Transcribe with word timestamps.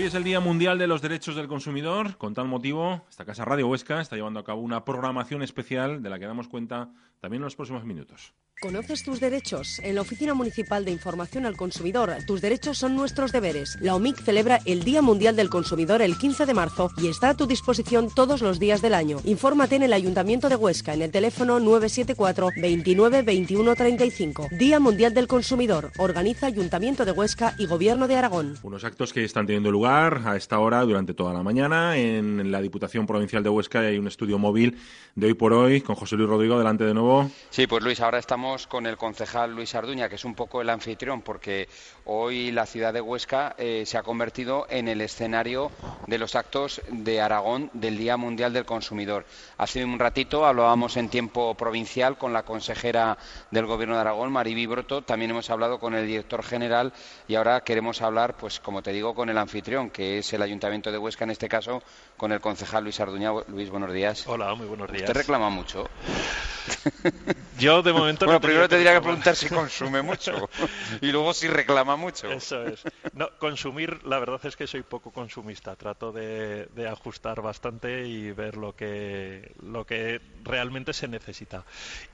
Hoy 0.00 0.06
es 0.06 0.14
el 0.14 0.24
Día 0.24 0.40
Mundial 0.40 0.78
de 0.78 0.86
los 0.86 1.02
Derechos 1.02 1.36
del 1.36 1.46
Consumidor. 1.46 2.16
Con 2.16 2.32
tal 2.32 2.48
motivo, 2.48 3.04
esta 3.10 3.26
casa 3.26 3.44
Radio 3.44 3.68
Huesca 3.68 4.00
está 4.00 4.16
llevando 4.16 4.40
a 4.40 4.44
cabo 4.44 4.62
una 4.62 4.82
programación 4.82 5.42
especial 5.42 6.02
de 6.02 6.08
la 6.08 6.18
que 6.18 6.24
damos 6.24 6.48
cuenta 6.48 6.88
también 7.20 7.42
en 7.42 7.44
los 7.44 7.54
próximos 7.54 7.84
minutos. 7.84 8.32
¿Conoces 8.62 9.02
tus 9.04 9.20
derechos? 9.20 9.78
En 9.78 9.94
la 9.94 10.02
Oficina 10.02 10.34
Municipal 10.34 10.84
de 10.84 10.90
Información 10.90 11.46
al 11.46 11.56
Consumidor, 11.56 12.12
tus 12.26 12.42
derechos 12.42 12.76
son 12.76 12.94
nuestros 12.94 13.32
deberes. 13.32 13.78
La 13.80 13.94
OMIC 13.94 14.22
celebra 14.22 14.58
el 14.66 14.84
Día 14.84 15.00
Mundial 15.00 15.34
del 15.34 15.48
Consumidor 15.48 16.02
el 16.02 16.18
15 16.18 16.44
de 16.44 16.52
marzo 16.52 16.90
y 16.98 17.08
está 17.08 17.30
a 17.30 17.36
tu 17.36 17.46
disposición 17.46 18.08
todos 18.14 18.42
los 18.42 18.58
días 18.58 18.82
del 18.82 18.92
año. 18.92 19.18
Infórmate 19.24 19.76
en 19.76 19.82
el 19.82 19.94
Ayuntamiento 19.94 20.50
de 20.50 20.56
Huesca 20.56 20.92
en 20.92 21.00
el 21.00 21.10
teléfono 21.10 21.58
974 21.58 22.50
29 22.56 23.22
21 23.22 23.74
35. 23.74 24.48
Día 24.50 24.78
Mundial 24.78 25.14
del 25.14 25.26
Consumidor. 25.26 25.90
Organiza 25.96 26.46
Ayuntamiento 26.46 27.06
de 27.06 27.12
Huesca 27.12 27.54
y 27.58 27.64
Gobierno 27.64 28.08
de 28.08 28.16
Aragón. 28.16 28.58
Unos 28.62 28.84
actos 28.84 29.14
que 29.14 29.24
están 29.24 29.46
teniendo 29.46 29.70
lugar 29.70 29.89
a 29.90 30.36
esta 30.36 30.60
hora 30.60 30.82
durante 30.82 31.14
toda 31.14 31.32
la 31.32 31.42
mañana. 31.42 31.96
En 31.96 32.52
la 32.52 32.62
Diputación 32.62 33.08
Provincial 33.08 33.42
de 33.42 33.48
Huesca 33.48 33.80
hay 33.80 33.98
un 33.98 34.06
estudio 34.06 34.38
móvil 34.38 34.78
de 35.16 35.26
hoy 35.26 35.34
por 35.34 35.52
hoy 35.52 35.80
con 35.80 35.96
José 35.96 36.14
Luis 36.14 36.28
Rodrigo 36.28 36.56
delante 36.56 36.84
de 36.84 36.94
nuevo. 36.94 37.28
Sí, 37.50 37.66
pues 37.66 37.82
Luis, 37.82 38.00
ahora 38.00 38.18
estamos 38.18 38.68
con 38.68 38.86
el 38.86 38.96
concejal 38.96 39.52
Luis 39.52 39.74
Arduña, 39.74 40.08
que 40.08 40.14
es 40.14 40.24
un 40.24 40.36
poco 40.36 40.60
el 40.60 40.70
anfitrión, 40.70 41.22
porque 41.22 41.68
hoy 42.04 42.52
la 42.52 42.66
ciudad 42.66 42.92
de 42.92 43.00
Huesca 43.00 43.56
eh, 43.58 43.82
se 43.84 43.98
ha 43.98 44.04
convertido 44.04 44.66
en 44.70 44.86
el 44.86 45.00
escenario 45.00 45.72
de 46.06 46.18
los 46.18 46.36
actos 46.36 46.80
de 46.90 47.20
Aragón 47.20 47.70
del 47.72 47.98
Día 47.98 48.16
Mundial 48.16 48.52
del 48.52 48.64
Consumidor. 48.64 49.26
Hace 49.58 49.84
un 49.84 49.98
ratito 49.98 50.46
hablábamos 50.46 50.96
en 50.96 51.08
tiempo 51.08 51.56
provincial 51.56 52.16
con 52.16 52.32
la 52.32 52.44
consejera 52.44 53.18
del 53.50 53.66
Gobierno 53.66 53.96
de 53.96 54.02
Aragón, 54.02 54.30
Mariby 54.30 54.66
Broto, 54.66 55.02
también 55.02 55.32
hemos 55.32 55.50
hablado 55.50 55.80
con 55.80 55.94
el 55.94 56.06
director 56.06 56.44
general 56.44 56.92
y 57.26 57.34
ahora 57.34 57.62
queremos 57.62 58.00
hablar, 58.02 58.36
pues 58.36 58.60
como 58.60 58.82
te 58.82 58.92
digo, 58.92 59.14
con 59.14 59.28
el 59.28 59.38
anfitrión, 59.38 59.79
que 59.88 60.18
es 60.18 60.32
el 60.34 60.42
Ayuntamiento 60.42 60.92
de 60.92 60.98
Huesca, 60.98 61.24
en 61.24 61.30
este 61.30 61.48
caso, 61.48 61.82
con 62.18 62.32
el 62.32 62.40
concejal 62.40 62.84
Luis 62.84 63.00
Arduña. 63.00 63.30
Luis, 63.48 63.70
buenos 63.70 63.92
días. 63.92 64.26
Hola, 64.26 64.54
muy 64.54 64.66
buenos 64.66 64.90
días. 64.90 65.04
Usted 65.04 65.14
reclama 65.14 65.48
mucho. 65.48 65.88
Yo 67.58 67.82
de 67.82 67.92
momento 67.92 68.26
bueno, 68.26 68.40
primero 68.40 68.68
tendría 68.68 68.94
que 68.94 69.00
preguntar 69.00 69.36
si 69.36 69.48
consume 69.48 70.02
mucho 70.02 70.48
y 71.00 71.12
luego 71.12 71.32
si 71.32 71.48
reclama 71.48 71.96
mucho. 71.96 72.30
Eso 72.30 72.64
es. 72.64 72.82
No, 73.14 73.28
consumir, 73.38 74.04
la 74.04 74.18
verdad 74.18 74.40
es 74.44 74.56
que 74.56 74.66
soy 74.66 74.82
poco 74.82 75.10
consumista. 75.10 75.76
Trato 75.76 76.12
de, 76.12 76.68
ajustar 76.90 77.40
bastante 77.40 78.06
y 78.06 78.32
ver 78.32 78.56
lo 78.56 78.74
que, 78.74 79.52
lo 79.62 79.86
que 79.86 80.20
realmente 80.44 80.92
se 80.92 81.08
necesita. 81.08 81.64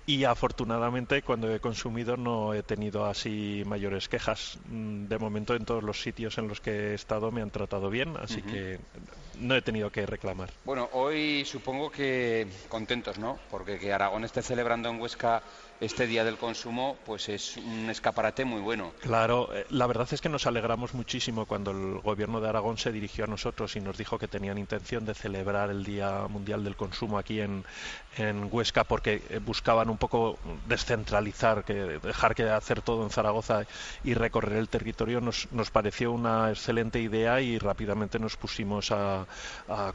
Y 0.06 0.24
afortunadamente 0.24 1.22
cuando 1.22 1.52
he 1.52 1.60
consumido 1.60 2.16
no 2.16 2.54
he 2.54 2.62
tenido 2.62 3.06
así 3.06 3.62
mayores 3.66 4.08
quejas. 4.08 4.58
Mm, 4.68 5.06
de 5.06 5.18
momento 5.18 5.54
en 5.54 5.64
todos 5.64 5.82
los 5.82 6.00
sitios 6.00 6.38
en 6.38 6.48
los 6.48 6.60
que 6.60 6.90
he 6.90 6.94
estado 6.94 7.30
me 7.30 7.42
han 7.42 7.50
tratado 7.50 7.90
bien, 7.90 8.16
así 8.16 8.42
que 8.42 8.78
no 9.38 9.54
he 9.54 9.62
tenido 9.62 9.90
que 9.90 10.06
reclamar. 10.06 10.50
Bueno, 10.64 10.88
hoy 10.92 11.44
supongo 11.44 11.90
que 11.90 12.46
contentos, 12.68 13.18
¿no? 13.18 13.38
Porque 13.50 13.78
que 13.78 13.92
Aragón 13.92 14.24
esté 14.24 14.42
celebrando 14.42 14.88
en 14.88 15.00
Huesca 15.00 15.42
este 15.80 16.06
Día 16.06 16.24
del 16.24 16.38
Consumo 16.38 16.96
pues 17.04 17.28
es 17.28 17.56
un 17.56 17.90
escaparate 17.90 18.44
muy 18.44 18.60
bueno. 18.60 18.92
Claro, 19.00 19.50
eh, 19.54 19.66
la 19.70 19.86
verdad 19.86 20.08
es 20.10 20.20
que 20.20 20.28
nos 20.28 20.46
alegramos 20.46 20.94
muchísimo 20.94 21.46
cuando 21.46 21.70
el 21.70 22.00
Gobierno 22.00 22.40
de 22.40 22.48
Aragón 22.48 22.78
se 22.78 22.92
dirigió 22.92 23.24
a 23.24 23.26
nosotros 23.26 23.76
y 23.76 23.80
nos 23.80 23.98
dijo 23.98 24.18
que 24.18 24.28
tenían 24.28 24.58
intención 24.58 25.04
de 25.04 25.14
celebrar 25.14 25.70
el 25.70 25.84
Día 25.84 26.26
Mundial 26.28 26.64
del 26.64 26.76
Consumo 26.76 27.18
aquí 27.18 27.40
en, 27.40 27.64
en 28.16 28.48
Huesca 28.50 28.84
porque 28.84 29.22
eh, 29.28 29.40
buscaban 29.44 29.90
un 29.90 29.98
poco 29.98 30.38
descentralizar, 30.66 31.64
que 31.64 31.74
dejar 31.74 32.34
que 32.34 32.44
hacer 32.44 32.80
todo 32.80 33.04
en 33.04 33.10
Zaragoza 33.10 33.66
y 34.02 34.14
recorrer 34.14 34.58
el 34.58 34.68
territorio 34.68 35.20
nos, 35.20 35.48
nos 35.52 35.70
pareció 35.70 36.12
una 36.12 36.50
excelente 36.50 37.00
idea 37.00 37.40
y 37.40 37.58
rápidamente 37.58 38.18
nos 38.18 38.36
pusimos 38.36 38.90
a, 38.92 39.26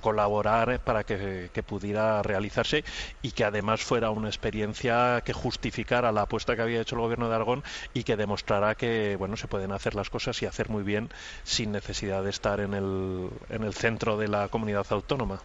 colaborar 0.01 0.79
para 0.83 1.03
que, 1.03 1.49
que 1.53 1.63
pudiera 1.63 2.21
realizarse 2.21 2.83
y 3.21 3.31
que 3.31 3.43
además 3.43 3.81
fuera 3.81 4.09
una 4.11 4.27
experiencia 4.27 5.21
que 5.25 5.33
justificara 5.33 5.70
a 5.91 6.11
la 6.11 6.21
apuesta 6.21 6.55
que 6.55 6.61
había 6.61 6.81
hecho 6.81 6.95
el 6.95 7.01
gobierno 7.01 7.29
de 7.29 7.35
Aragón 7.35 7.63
y 7.93 8.03
que 8.03 8.15
demostrará 8.15 8.75
que 8.75 9.15
bueno 9.17 9.37
se 9.37 9.47
pueden 9.47 9.71
hacer 9.71 9.95
las 9.95 10.09
cosas 10.09 10.41
y 10.41 10.45
hacer 10.45 10.69
muy 10.69 10.83
bien 10.83 11.09
sin 11.43 11.71
necesidad 11.71 12.23
de 12.23 12.29
estar 12.29 12.59
en 12.59 12.73
el, 12.73 13.29
en 13.49 13.63
el 13.63 13.73
centro 13.73 14.17
de 14.17 14.27
la 14.27 14.47
comunidad 14.49 14.85
autónoma. 14.89 15.41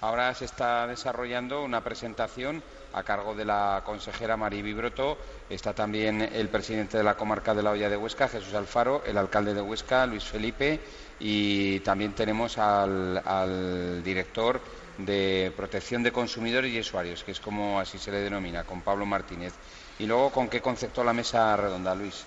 Ahora 0.00 0.34
se 0.34 0.44
está 0.44 0.86
desarrollando 0.86 1.64
una 1.64 1.82
presentación 1.82 2.62
a 2.92 3.02
cargo 3.02 3.34
de 3.34 3.44
la 3.44 3.82
consejera 3.84 4.36
María 4.36 4.62
Vibroto. 4.62 5.18
Está 5.48 5.72
también 5.74 6.20
el 6.20 6.48
presidente 6.48 6.98
de 6.98 7.04
la 7.04 7.16
comarca 7.16 7.54
de 7.54 7.62
la 7.62 7.70
Hoya 7.70 7.88
de 7.88 7.96
Huesca, 7.96 8.28
Jesús 8.28 8.54
Alfaro, 8.54 9.02
el 9.06 9.16
alcalde 9.16 9.54
de 9.54 9.60
Huesca, 9.60 10.06
Luis 10.06 10.24
Felipe, 10.24 10.80
y 11.18 11.80
también 11.80 12.12
tenemos 12.12 12.58
al, 12.58 13.22
al 13.24 14.02
director 14.02 14.60
de 14.98 15.52
protección 15.56 16.02
de 16.02 16.12
consumidores 16.12 16.72
y 16.72 16.80
usuarios, 16.80 17.24
que 17.24 17.32
es 17.32 17.40
como 17.40 17.78
así 17.80 17.98
se 17.98 18.10
le 18.10 18.18
denomina, 18.18 18.64
con 18.64 18.82
Pablo 18.82 19.06
Martínez. 19.06 19.54
Y 19.98 20.06
luego, 20.06 20.30
¿con 20.30 20.48
qué 20.48 20.60
concepto 20.60 21.02
la 21.02 21.14
mesa 21.14 21.56
redonda, 21.56 21.94
Luis? 21.94 22.26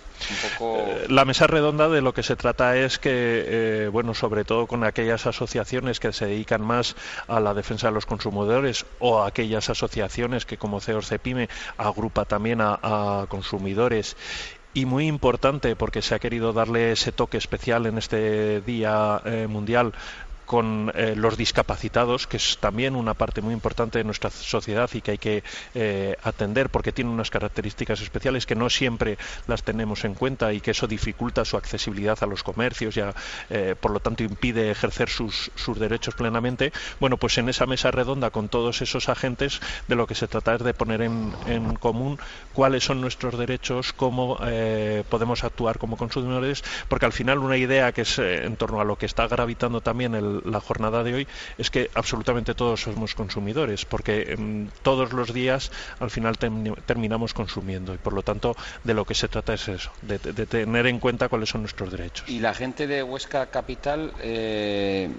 Eh, 0.60 1.06
la 1.08 1.24
mesa 1.24 1.46
redonda 1.46 1.88
de 1.88 2.02
lo 2.02 2.14
que 2.14 2.24
se 2.24 2.36
trata 2.36 2.76
es 2.76 2.98
que, 2.98 3.12
eh, 3.14 3.90
bueno, 3.90 4.16
sobre 4.16 4.44
todo 4.44 4.66
con 4.66 4.84
aquellas 4.84 5.28
asociaciones 5.28 6.00
que 6.00 6.12
se 6.12 6.26
dedican 6.26 6.62
más 6.62 6.96
a 7.28 7.40
la 7.40 7.54
defensa 7.54 7.88
de 7.88 7.94
los 7.94 8.08
consumidores 8.08 8.88
o 8.98 9.22
aquellas 9.22 9.70
asociaciones 9.70 10.48
que, 10.48 10.58
como 10.58 10.82
CEOR 10.82 11.06
CEPIME, 11.06 11.48
agrupa 11.78 12.26
también 12.26 12.60
a, 12.62 13.28
consumidores 13.30 14.18
y 14.74 14.86
muy 14.86 15.08
importante 15.08 15.76
porque 15.76 16.02
se 16.02 16.16
ha 16.16 16.20
querido 16.20 16.54
darle 16.54 16.92
ese 16.92 17.12
toque 17.12 17.38
especial 17.38 17.86
en 17.86 17.98
este 17.98 18.62
Día 18.62 19.22
eh, 19.26 19.48
Mundial 19.48 19.94
con 20.50 20.92
eh, 20.96 21.14
los 21.16 21.38
discapacitados, 21.38 22.26
que 22.26 22.38
es 22.38 22.58
también 22.60 22.96
una 22.96 23.14
parte 23.14 23.40
muy 23.40 23.54
importante 23.54 24.00
de 24.00 24.04
nuestra 24.04 24.32
sociedad 24.32 24.90
y 24.96 25.02
que 25.02 25.12
hay 25.12 25.18
que 25.20 25.44
eh, 25.76 26.18
atender 26.24 26.72
porque 26.72 26.92
tiene 26.92 27.12
unas 27.12 27.30
características 27.30 28.02
especiales 28.02 28.48
que 28.48 28.56
no 28.56 28.68
siempre 28.72 29.20
las 29.46 29.62
tenemos 29.62 30.06
en 30.06 30.16
cuenta 30.16 30.52
y 30.52 30.60
que 30.60 30.72
eso 30.72 30.88
dificulta 30.88 31.46
su 31.46 31.56
accesibilidad 31.56 32.18
a 32.22 32.26
los 32.26 32.42
comercios 32.42 32.98
y 32.98 33.02
eh, 33.52 33.76
por 33.80 33.92
lo 33.92 34.00
tanto 34.00 34.24
impide 34.24 34.72
ejercer 34.72 35.10
sus, 35.10 35.52
derechos 35.78 36.16
plenamente. 36.16 36.74
Bueno, 37.00 37.18
pues 37.18 37.38
en 37.38 37.48
esa 37.48 37.68
mesa 37.68 37.92
redonda 37.92 38.32
con 38.32 38.50
todos 38.50 38.82
esos 38.82 39.08
agentes 39.08 39.62
de 39.88 39.96
lo 39.96 40.08
que 40.08 40.16
se 40.16 40.28
trata 40.28 40.56
es 40.56 40.64
de 40.64 40.74
poner 40.74 41.04
en, 41.04 41.32
en 41.46 41.76
común 41.76 42.18
cuáles 42.54 42.84
son 42.84 43.02
nuestros 43.02 43.38
derechos, 43.38 43.94
cómo 43.94 44.40
podemos 45.10 45.44
actuar 45.44 45.78
como 45.78 45.96
consumidores, 45.96 46.64
porque 46.88 47.06
al 47.06 47.14
final 47.14 47.38
una 47.38 47.58
idea 47.58 47.92
que 47.92 48.02
es 48.02 48.18
en 48.18 48.56
torno 48.56 48.82
a 48.82 48.84
lo 48.84 48.96
que 48.96 49.06
está 49.06 49.28
gravitando 49.28 49.82
también 49.82 50.16
el, 50.16 50.39
la 50.46 50.60
jornada 50.60 51.04
de 51.04 51.14
hoy 51.14 51.28
es 51.58 51.70
que 51.70 51.90
absolutamente 51.96 52.54
todos 52.54 52.82
somos 52.82 53.16
consumidores, 53.16 53.86
porque 53.86 54.34
em, 54.34 54.70
todos 54.82 55.14
los 55.14 55.34
días 55.34 55.72
al 56.00 56.10
final 56.10 56.38
terminamos 56.38 57.34
consumiendo 57.34 57.94
y 57.94 57.98
por 57.98 58.14
lo 58.14 58.24
tanto 58.24 58.56
de 58.84 58.94
lo 58.94 59.06
que 59.06 59.16
se 59.16 59.28
trata 59.28 59.54
es 59.54 59.68
eso, 59.68 59.92
de, 60.02 60.20
tener 60.20 60.88
en 60.88 61.00
cuenta 61.00 61.30
cuáles 61.30 61.50
son 61.50 61.62
nuestros 61.62 61.92
derechos. 61.92 62.28
Y 62.30 62.40
la 62.40 62.54
gente 62.54 62.88
de 62.88 63.04
Huesca 63.04 63.48
Capital 63.48 64.14
eh, 64.22 65.10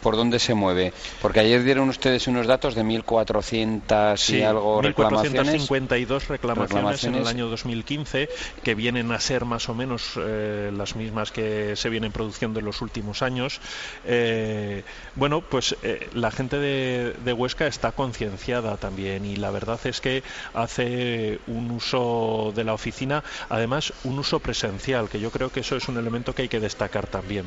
por 0.00 0.16
dónde 0.16 0.38
se 0.38 0.54
mueve? 0.54 0.92
Porque 1.20 1.40
ayer 1.40 1.62
dieron 1.62 1.88
ustedes 1.88 2.26
unos 2.26 2.46
datos 2.46 2.74
de 2.74 2.84
1.400 2.84 4.34
y 4.34 4.42
algo 4.42 4.82
reclamaciones. 4.82 5.68
1.452 5.68 6.26
reclamaciones, 6.26 7.04
en 7.04 7.14
el 7.14 7.26
año 7.26 7.48
2015, 7.48 8.28
que 8.62 8.74
vienen 8.74 9.12
a 9.12 9.20
ser 9.20 9.44
más 9.44 9.68
o 9.68 9.74
menos 9.74 10.12
eh, 10.16 10.72
las 10.76 10.96
mismas 10.96 11.30
que 11.30 11.76
se 11.76 11.88
vienen 11.88 12.12
produciendo 12.12 12.60
en 12.60 12.66
los 12.66 12.82
últimos 12.82 13.22
años. 13.22 13.60
Eh, 14.04 14.82
bueno, 15.14 15.40
pues 15.40 15.76
eh, 15.82 16.08
la 16.14 16.30
gente 16.30 16.58
de, 16.58 17.14
de 17.24 17.32
Huesca 17.32 17.66
está 17.66 17.92
concienciada 17.92 18.76
también 18.76 19.24
y 19.24 19.36
la 19.36 19.50
verdad 19.50 19.80
es 19.84 20.00
que 20.00 20.22
hace 20.54 21.40
un 21.46 21.70
uso 21.70 22.52
de 22.54 22.64
la 22.64 22.74
oficina, 22.74 23.22
además 23.48 23.92
un 24.04 24.18
uso 24.18 24.40
presencial, 24.40 25.08
que 25.08 25.20
yo 25.20 25.30
creo 25.30 25.50
que 25.50 25.60
eso 25.60 25.76
es 25.76 25.88
un 25.88 25.98
elemento 25.98 26.34
que 26.34 26.42
hay 26.42 26.48
que 26.48 26.60
destacar 26.60 27.06
también, 27.06 27.46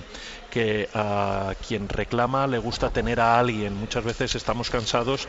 que 0.50 0.90
a 0.94 1.54
quien 1.68 1.90
reclama 1.90 2.43
le 2.48 2.58
gusta 2.58 2.90
tener 2.90 3.20
a 3.20 3.40
alguien. 3.40 3.76
Muchas 3.76 4.04
veces 4.04 4.36
estamos 4.36 4.70
cansados, 4.70 5.28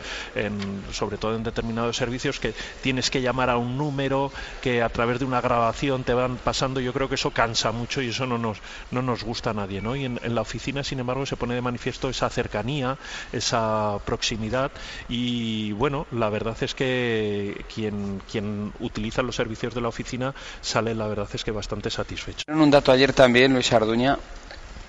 sobre 0.91 1.17
todo 1.17 1.35
en 1.35 1.43
determinados 1.43 1.97
servicios, 1.97 2.39
que 2.39 2.53
tienes 2.81 3.09
que 3.09 3.21
llamar 3.21 3.49
a 3.49 3.57
un 3.57 3.77
número, 3.77 4.31
que 4.61 4.81
a 4.81 4.89
través 4.89 5.19
de 5.19 5.25
una 5.25 5.41
grabación 5.41 6.03
te 6.03 6.13
van 6.13 6.37
pasando. 6.37 6.79
Yo 6.79 6.93
creo 6.93 7.09
que 7.09 7.15
eso 7.15 7.31
cansa 7.31 7.71
mucho 7.71 8.01
y 8.01 8.09
eso 8.09 8.25
no 8.25 8.37
nos, 8.37 8.59
no 8.91 9.01
nos 9.01 9.23
gusta 9.23 9.51
a 9.51 9.53
nadie. 9.53 9.81
¿no? 9.81 9.95
Y 9.95 10.05
en, 10.05 10.19
la 10.35 10.41
oficina, 10.41 10.83
sin 10.83 10.99
embargo, 10.99 11.25
se 11.25 11.37
pone 11.37 11.55
de 11.55 11.61
manifiesto 11.61 12.09
esa 12.09 12.29
cercanía, 12.29 12.97
esa 13.31 13.97
proximidad. 14.05 14.71
Y 15.07 15.71
bueno, 15.73 16.07
la 16.11 16.29
verdad 16.29 16.57
es 16.61 16.75
que 16.75 17.65
quien, 17.73 18.21
quien 18.29 18.73
utiliza 18.79 19.21
los 19.21 19.35
servicios 19.35 19.73
de 19.73 19.81
la 19.81 19.87
oficina 19.87 20.33
sale, 20.61 20.95
la 20.95 21.07
verdad 21.07 21.27
es 21.33 21.43
que 21.43 21.51
bastante 21.51 21.89
satisfecho. 21.89 22.45
Un 22.47 22.71
dato 22.71 22.91
ayer 22.91 23.13
también, 23.13 23.53
Luis 23.53 23.71
Arduña, 23.71 24.17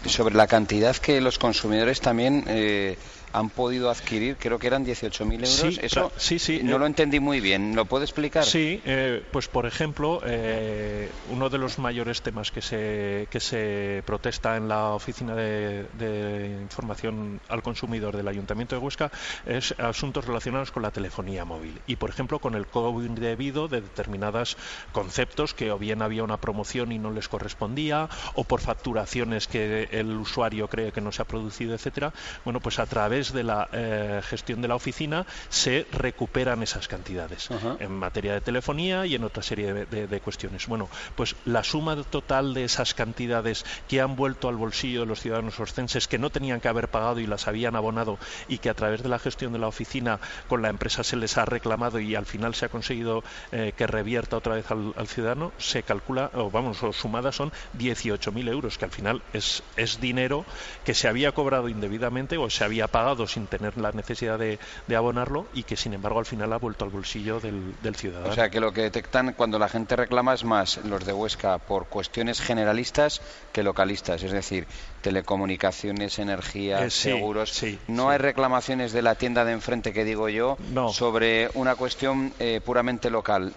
sobre 0.09 0.35
la 0.35 0.47
cantidad 0.47 0.97
que 0.97 1.21
los 1.21 1.39
consumidores 1.39 2.01
también 2.01 2.45
eh, 2.47 2.97
han 3.37 3.51
podido 3.51 3.91
adquirir, 3.91 4.39
creo 4.39 4.59
que 4.59 4.67
eran 4.67 4.85
18.000 4.87 5.33
euros. 5.35 5.51
Sí, 5.51 5.79
Eso 5.83 6.11
sí, 6.17 6.39
sí, 6.39 6.61
no 6.63 6.77
eh, 6.77 6.79
lo 6.79 6.87
entendí 6.87 7.21
muy 7.21 7.41
bien. 7.41 7.77
¿Lo 7.77 7.85
puede 7.85 8.05
explicar? 8.05 8.45
Sí, 8.45 8.81
eh, 8.87 9.23
pues 9.31 9.49
por 9.49 9.67
ejemplo, 9.67 10.23
eh, 10.25 11.11
uno 11.31 11.51
de 11.51 11.59
los 11.59 11.79
mayores 11.79 12.23
temas 12.23 12.51
que 12.51 12.63
se, 12.63 13.29
que 13.31 13.41
se 13.41 14.03
protesta 14.07 14.57
en 14.57 14.69
la 14.69 14.93
Oficina 14.93 15.35
de, 15.35 15.87
de 15.93 16.59
Información 16.63 17.41
al 17.49 17.63
Consumidor 17.63 18.17
del 18.17 18.27
Ayuntamiento 18.27 18.75
de 18.75 18.81
Huesca 18.81 19.13
es 19.45 19.75
asuntos 19.79 20.25
relacionados 20.25 20.73
con 20.73 20.83
la 20.83 20.91
telefonía 20.91 21.45
móvil 21.45 21.79
y, 21.87 21.97
por 21.97 22.09
ejemplo, 22.09 22.39
con 22.39 22.55
el 22.55 22.67
cobro 22.67 23.05
indebido 23.05 23.69
de 23.69 23.83
determinados 23.83 24.57
conceptos 24.93 25.53
que 25.53 25.71
o 25.71 25.79
bien 25.79 26.01
había 26.01 26.25
una 26.25 26.39
promoción 26.39 26.91
y 26.91 26.99
no 26.99 27.11
les 27.11 27.29
correspondía 27.29 28.09
o 28.33 28.45
por 28.45 28.63
facturaciones 28.63 29.47
que 29.47 29.89
el 29.91 30.17
usuario 30.17 30.69
cree 30.69 30.93
que 30.93 31.03
no 31.03 31.13
se 31.13 31.21
ha 31.21 31.27
producido, 31.27 31.75
etcétera. 31.75 32.15
Bueno, 32.45 32.61
pues 32.61 32.79
a 32.79 32.87
través 32.87 33.26
de 33.33 33.45
la 33.45 33.69
eh, 33.73 34.21
gestión 34.25 34.61
de 34.63 34.69
la 34.69 34.75
oficina 34.77 35.27
se 35.49 35.87
recuperan 35.93 36.63
esas 36.63 36.89
cantidades 36.89 37.51
Ajá. 37.51 37.77
en 37.81 37.93
materia 37.93 38.33
de 38.35 38.41
telefonía 38.41 39.07
y 39.07 39.15
en 39.15 39.25
otra 39.25 39.43
serie 39.43 39.73
de, 39.73 39.87
de- 39.87 40.07
de 40.07 40.21
cuestiones. 40.21 40.67
Bueno, 40.67 40.89
pues 41.15 41.37
la 41.45 41.63
suma 41.65 41.97
total 42.05 42.55
de 42.55 42.65
esas 42.65 42.95
cantidades 42.95 43.65
que 43.89 44.01
han 44.01 44.17
vuelto 44.17 44.49
al 44.49 44.57
bolsillo 44.57 45.01
de 45.01 45.07
los 45.07 45.21
ciudadanos 45.21 45.59
oscenses 45.61 46.09
que 46.09 46.19
no 46.19 46.31
tenían 46.31 46.61
que 46.61 46.69
haber 46.69 46.89
pagado 46.89 47.21
y 47.21 47.27
las 47.27 47.47
habían 47.49 47.77
abonado 47.77 48.19
y 48.49 48.59
que 48.59 48.71
a 48.71 48.75
través 48.75 49.03
de 49.03 49.09
la 49.09 49.19
gestión 49.19 49.53
de 49.53 49.59
la 49.59 49.69
oficina 49.69 50.21
con 50.49 50.63
la 50.63 50.69
empresa 50.69 51.05
se 51.05 51.17
les 51.17 51.39
ha 51.39 51.45
reclamado 51.45 52.01
y 52.01 52.15
al 52.15 52.27
final 52.27 52.55
se 52.55 52.67
ha 52.67 52.69
conseguido 52.69 53.23
eh, 53.53 53.73
que 53.77 53.87
revierta 53.87 54.37
otra 54.37 54.55
vez 54.55 54.71
al, 54.71 54.93
al 54.97 55.07
ciudadano, 55.09 55.53
se 55.59 55.83
calcula, 55.83 56.31
o 56.35 56.51
vamos, 56.51 56.83
o 56.83 56.93
sumadas 56.93 57.37
son 57.37 57.53
18.000 57.79 58.49
euros, 58.49 58.79
que 58.79 58.85
al 58.85 58.91
final 58.91 59.23
es, 59.33 59.63
es 59.77 60.01
dinero 60.01 60.45
que 60.85 60.95
se 60.95 61.07
había 61.09 61.33
cobrado 61.33 61.69
indebidamente 61.69 62.37
o 62.39 62.51
se 62.51 62.65
había 62.65 62.89
pagado 62.89 63.06
sin 63.27 63.47
tener 63.47 63.77
la 63.77 63.93
necesidad 63.93 64.39
de, 64.39 64.59
de 64.87 64.97
abonarlo 64.97 65.47
y 65.55 65.63
que 65.63 65.77
sin 65.77 65.95
embargo 65.95 66.19
al 66.19 66.27
final 66.27 66.53
ha 66.53 66.59
vuelto 66.59 66.85
al 66.85 66.91
bolsillo 66.91 67.39
del, 67.41 67.75
del 67.83 67.95
ciudadano. 67.95 68.31
O 68.31 68.35
sea, 68.35 68.51
que 68.51 68.61
lo 68.61 68.73
que 68.73 68.83
detectan 68.83 69.33
cuando 69.35 69.59
la 69.59 69.69
gente 69.69 69.95
reclama 69.95 70.35
es 70.35 70.45
más 70.45 70.79
los 70.85 71.05
de 71.05 71.13
Huesca 71.13 71.59
por 71.59 71.87
cuestiones 71.87 72.41
generalistas 72.41 73.21
que 73.53 73.63
localistas, 73.63 74.23
es 74.23 74.33
decir, 74.33 74.67
telecomunicaciones, 75.07 76.19
energía, 76.19 76.85
Eh, 76.85 76.91
sí, 76.91 77.11
seguros. 77.11 77.51
sí, 77.53 77.79
no 77.87 78.05
sí. 78.05 78.09
hay 78.13 78.19
reclamaciones 78.19 78.93
de 78.93 79.03
la 79.03 79.15
tienda 79.15 79.45
de 79.45 79.53
enfrente 79.53 79.93
que 79.93 80.05
digo 80.05 80.29
yo 80.29 80.57
No. 80.73 80.89
sobre 80.93 81.49
una 81.55 81.77
cuestión 81.77 82.33
eh, 82.41 82.61
puramente 82.65 83.09
local. 83.09 83.53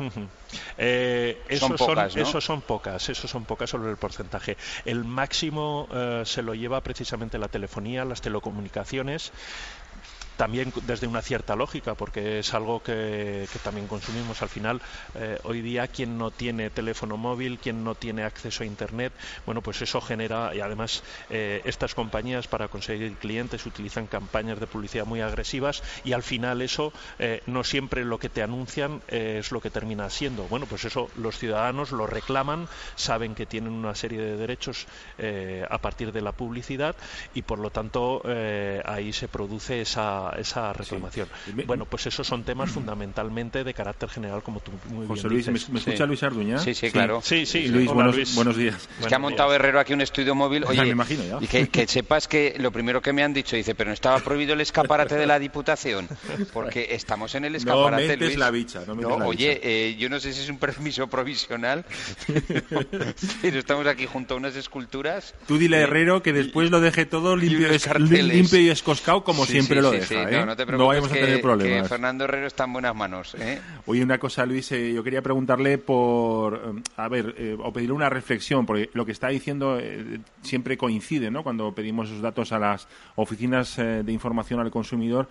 Eh, 0.78 1.38
Son 1.60 1.76
pocas, 1.76 2.16
¿no? 2.16 2.22
esos 2.22 2.44
son 2.46 2.62
pocas, 2.62 3.10
esos 3.10 3.30
son 3.30 3.46
pocas 3.46 3.70
sobre 3.70 3.90
el 3.90 3.98
porcentaje. 3.98 4.58
El 4.86 5.04
máximo 5.06 5.88
eh, 5.92 6.22
se 6.26 6.42
lo 6.44 6.54
lleva 6.54 6.82
precisamente 6.82 7.38
la 7.40 7.48
telefonía, 7.48 8.06
las 8.06 8.22
telecomunicaciones. 8.22 9.32
También 10.40 10.72
desde 10.84 11.06
una 11.06 11.22
cierta 11.22 11.54
lógica, 11.58 11.96
porque 11.96 12.40
es 12.40 12.54
algo 12.54 12.82
que, 12.82 13.46
también 13.62 13.88
consumimos 13.88 14.42
al 14.42 14.48
final. 14.48 14.82
eh, 15.16 15.38
hoy 15.44 15.62
día, 15.62 15.86
quien 15.90 16.18
no 16.18 16.32
tiene 16.32 16.70
teléfono 16.70 17.18
móvil, 17.18 17.60
quien 17.60 17.84
no 17.84 17.94
tiene 17.94 18.24
acceso 18.24 18.64
a 18.64 18.66
Internet, 18.66 19.12
bueno, 19.46 19.62
pues 19.62 19.82
eso 19.82 20.00
genera, 20.00 20.56
y 20.56 20.62
además 20.62 21.04
eh, 21.30 21.62
estas 21.66 21.94
compañías 21.94 22.48
para 22.48 22.70
conseguir 22.70 23.18
clientes 23.18 23.66
utilizan 23.66 24.08
campañas 24.08 24.62
de 24.62 24.68
publicidad 24.68 25.06
muy 25.06 25.20
agresivas 25.20 25.84
y 26.06 26.14
al 26.14 26.24
final 26.24 26.62
eso 26.62 26.94
eh, 27.18 27.42
no 27.46 27.66
siempre 27.66 28.06
lo 28.06 28.18
que 28.18 28.30
te 28.30 28.42
anuncian 28.42 29.02
es 29.10 29.52
lo 29.52 29.60
que 29.60 29.70
termina 29.70 30.10
siendo. 30.10 30.44
Bueno, 30.48 30.68
pues 30.68 30.86
eso 30.86 31.10
los 31.18 31.38
ciudadanos 31.38 31.92
lo 31.92 32.08
reclaman, 32.08 32.70
saben 32.96 33.36
que 33.36 33.46
tienen 33.46 33.74
una 33.74 33.94
serie 33.94 34.22
de 34.22 34.38
derechos 34.38 34.88
a 35.70 35.78
partir 35.80 36.14
de 36.14 36.22
la 36.22 36.32
publicidad 36.32 36.96
y 37.34 37.42
por 37.42 37.60
lo 37.60 37.72
tanto 37.72 38.22
ahí 38.86 39.12
se 39.12 39.28
produce 39.28 39.82
esa, 39.82 40.29
esa 40.38 40.74
reclamación. 40.74 41.28
Me- 41.56 41.64
Bueno, 41.64 41.86
pues 41.86 42.06
esos 42.08 42.26
son 42.28 42.44
temas 42.44 42.70
fundamentalmente 42.72 43.64
de 43.64 43.74
carácter 43.74 44.10
general, 44.10 44.42
como 44.44 44.60
tú 44.60 44.72
muy 44.90 45.08
José 45.08 45.24
bien 45.24 45.34
Luis, 45.34 45.48
¿me, 45.48 45.54
dices. 45.54 45.70
me 45.70 45.80
escucha 45.80 45.98
Sí. 46.04 46.08
Luis 46.08 46.24
Arduña? 46.24 46.60
Sí, 46.60 46.74
sí, 46.74 46.92
claro. 46.92 47.22
Sí, 47.24 47.46
sí. 47.46 47.68
Luis, 47.68 47.88
Hola, 47.88 47.94
buenos, 47.96 48.16
Luis. 48.16 48.36
buenos 48.36 48.58
días. 48.58 48.90
Es 49.00 49.08
que 49.08 49.16
ha 49.16 49.20
montado 49.20 49.50
días. 49.50 49.60
Herrero 49.62 49.80
aquí 49.80 49.94
un 49.94 50.02
estudio 50.02 50.36
móvil. 50.36 50.64
Ya 50.70 50.70
Oye, 50.70 50.82
me 50.84 50.90
imagino, 50.90 51.24
ya. 51.24 51.38
Y 51.42 51.48
que, 51.48 51.68
que 51.70 51.88
sepas 51.88 52.28
que 52.28 52.56
lo 52.60 52.72
primero 52.72 53.02
que 53.02 53.12
me 53.14 53.24
han 53.24 53.34
dicho, 53.34 53.56
dice, 53.56 53.74
pero 53.76 53.90
no 53.90 53.94
estaba 53.94 54.20
prohibido 54.20 54.54
el 54.54 54.62
escaparate 54.62 55.16
de 55.16 55.26
la 55.26 55.40
Diputación. 55.40 56.08
Porque 56.54 56.88
estamos 56.92 57.34
en 57.36 57.46
el 57.46 57.54
No 57.54 57.58
escaparate, 57.58 58.08
metes 58.08 58.20
Luis. 58.28 58.38
la 58.38 58.52
bicha, 58.52 58.82
no 58.86 58.96
metes 58.96 59.18
la 59.18 59.26
oye, 59.26 59.50
bicha. 59.56 59.60
eh, 59.68 59.96
yo 60.00 60.10
no 60.10 60.20
sé 60.20 60.34
si 60.34 60.42
es 60.42 60.50
un 60.50 60.58
permiso 60.60 61.08
provisional, 61.08 61.86
pero 63.42 63.60
estamos 63.60 63.88
aquí 63.88 64.06
junto 64.06 64.34
a 64.34 64.38
unas 64.38 64.56
esculturas. 64.56 65.34
Tú 65.48 65.58
dile 65.58 65.78
a 65.78 65.80
Eh, 65.80 65.84
Herrero 65.84 66.22
que 66.22 66.34
después 66.34 66.70
lo 66.72 66.82
deje 66.82 67.06
todo 67.06 67.36
limpio, 67.36 67.68
carteles. 67.84 68.26
limpio 68.36 68.60
y 68.60 68.70
escoscado 68.70 69.24
como 69.24 69.46
Sí, 69.46 69.54
siempre 69.54 69.78
sí, 69.78 69.82
lo 69.82 69.92
sí, 69.92 69.98
deja. 69.98 70.08
sí. 70.08 70.16
¿Eh? 70.28 70.40
No, 70.40 70.46
no 70.46 70.56
te 70.56 70.66
preocupes 70.66 70.88
vayamos 70.88 71.12
a 71.12 71.14
que- 71.14 71.20
tener 71.22 71.36
que 71.38 71.42
problemas. 71.42 71.88
Fernando 71.88 72.24
Herrero 72.26 72.48
está 72.48 72.64
en 72.66 72.74
buenas 72.74 72.96
manos. 72.96 73.36
¿eh? 73.40 73.60
Oye, 73.86 74.04
una 74.04 74.18
cosa, 74.18 74.46
Luis, 74.46 74.72
eh, 74.72 74.94
yo 74.94 75.04
quería 75.04 75.22
preguntarle 75.22 75.78
por, 75.78 76.56
eh, 76.56 76.82
a 76.98 77.08
ver, 77.08 77.58
o 77.64 77.72
pedirle 77.74 77.94
una 77.96 78.10
reflexión, 78.10 78.66
porque 78.66 78.90
lo 78.94 79.06
que 79.06 79.12
está 79.12 79.30
diciendo 79.30 79.80
siempre 80.42 80.78
coincide, 80.78 81.32
¿no? 81.32 81.44
Cuando 81.44 81.74
pedimos 81.74 82.10
esos 82.10 82.22
datos 82.22 82.52
a 82.52 82.60
las 82.60 82.88
oficinas 83.16 83.78
de 83.78 84.12
información 84.12 84.60
al 84.60 84.72
consumidor, 84.72 85.28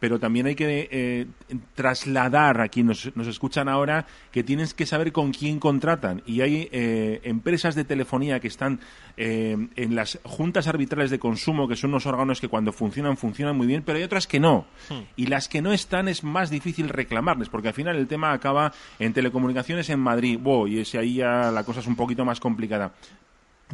pero 0.00 0.18
también 0.18 0.46
hay 0.46 0.54
que 0.54 0.88
eh, 0.90 1.26
trasladar 1.74 2.60
a 2.60 2.68
quienes 2.68 3.06
nos, 3.06 3.16
nos 3.16 3.26
escuchan 3.26 3.68
ahora 3.68 4.06
que 4.32 4.42
tienes 4.42 4.74
que 4.74 4.86
saber 4.86 5.12
con 5.12 5.32
quién 5.32 5.58
contratan. 5.58 6.22
Y 6.26 6.40
hay 6.40 6.68
eh, 6.72 7.20
empresas 7.24 7.74
de 7.74 7.84
telefonía 7.84 8.40
que 8.40 8.48
están 8.48 8.80
eh, 9.16 9.56
en 9.76 9.94
las 9.94 10.18
juntas 10.24 10.66
arbitrales 10.66 11.10
de 11.10 11.18
consumo, 11.18 11.68
que 11.68 11.76
son 11.76 11.90
unos 11.90 12.06
órganos 12.06 12.40
que 12.40 12.48
cuando 12.48 12.72
funcionan, 12.72 13.16
funcionan 13.16 13.56
muy 13.56 13.66
bien, 13.66 13.82
pero 13.82 13.98
hay 13.98 14.04
otras 14.04 14.26
que 14.26 14.40
no. 14.40 14.66
Y 15.16 15.26
las 15.26 15.48
que 15.48 15.62
no 15.62 15.72
están 15.72 16.08
es 16.08 16.24
más 16.24 16.50
difícil 16.50 16.88
reclamarles, 16.88 17.48
porque 17.48 17.68
al 17.68 17.74
final 17.74 17.96
el 17.96 18.08
tema 18.08 18.32
acaba 18.32 18.72
en 18.98 19.12
telecomunicaciones 19.12 19.88
en 19.90 20.00
Madrid. 20.00 20.38
Wow, 20.40 20.66
y 20.66 20.80
ese 20.80 20.98
ahí 20.98 21.14
ya 21.14 21.50
la 21.50 21.64
cosa 21.64 21.80
es 21.80 21.86
un 21.86 21.96
poquito 21.96 22.24
más 22.24 22.40
complicada 22.40 22.92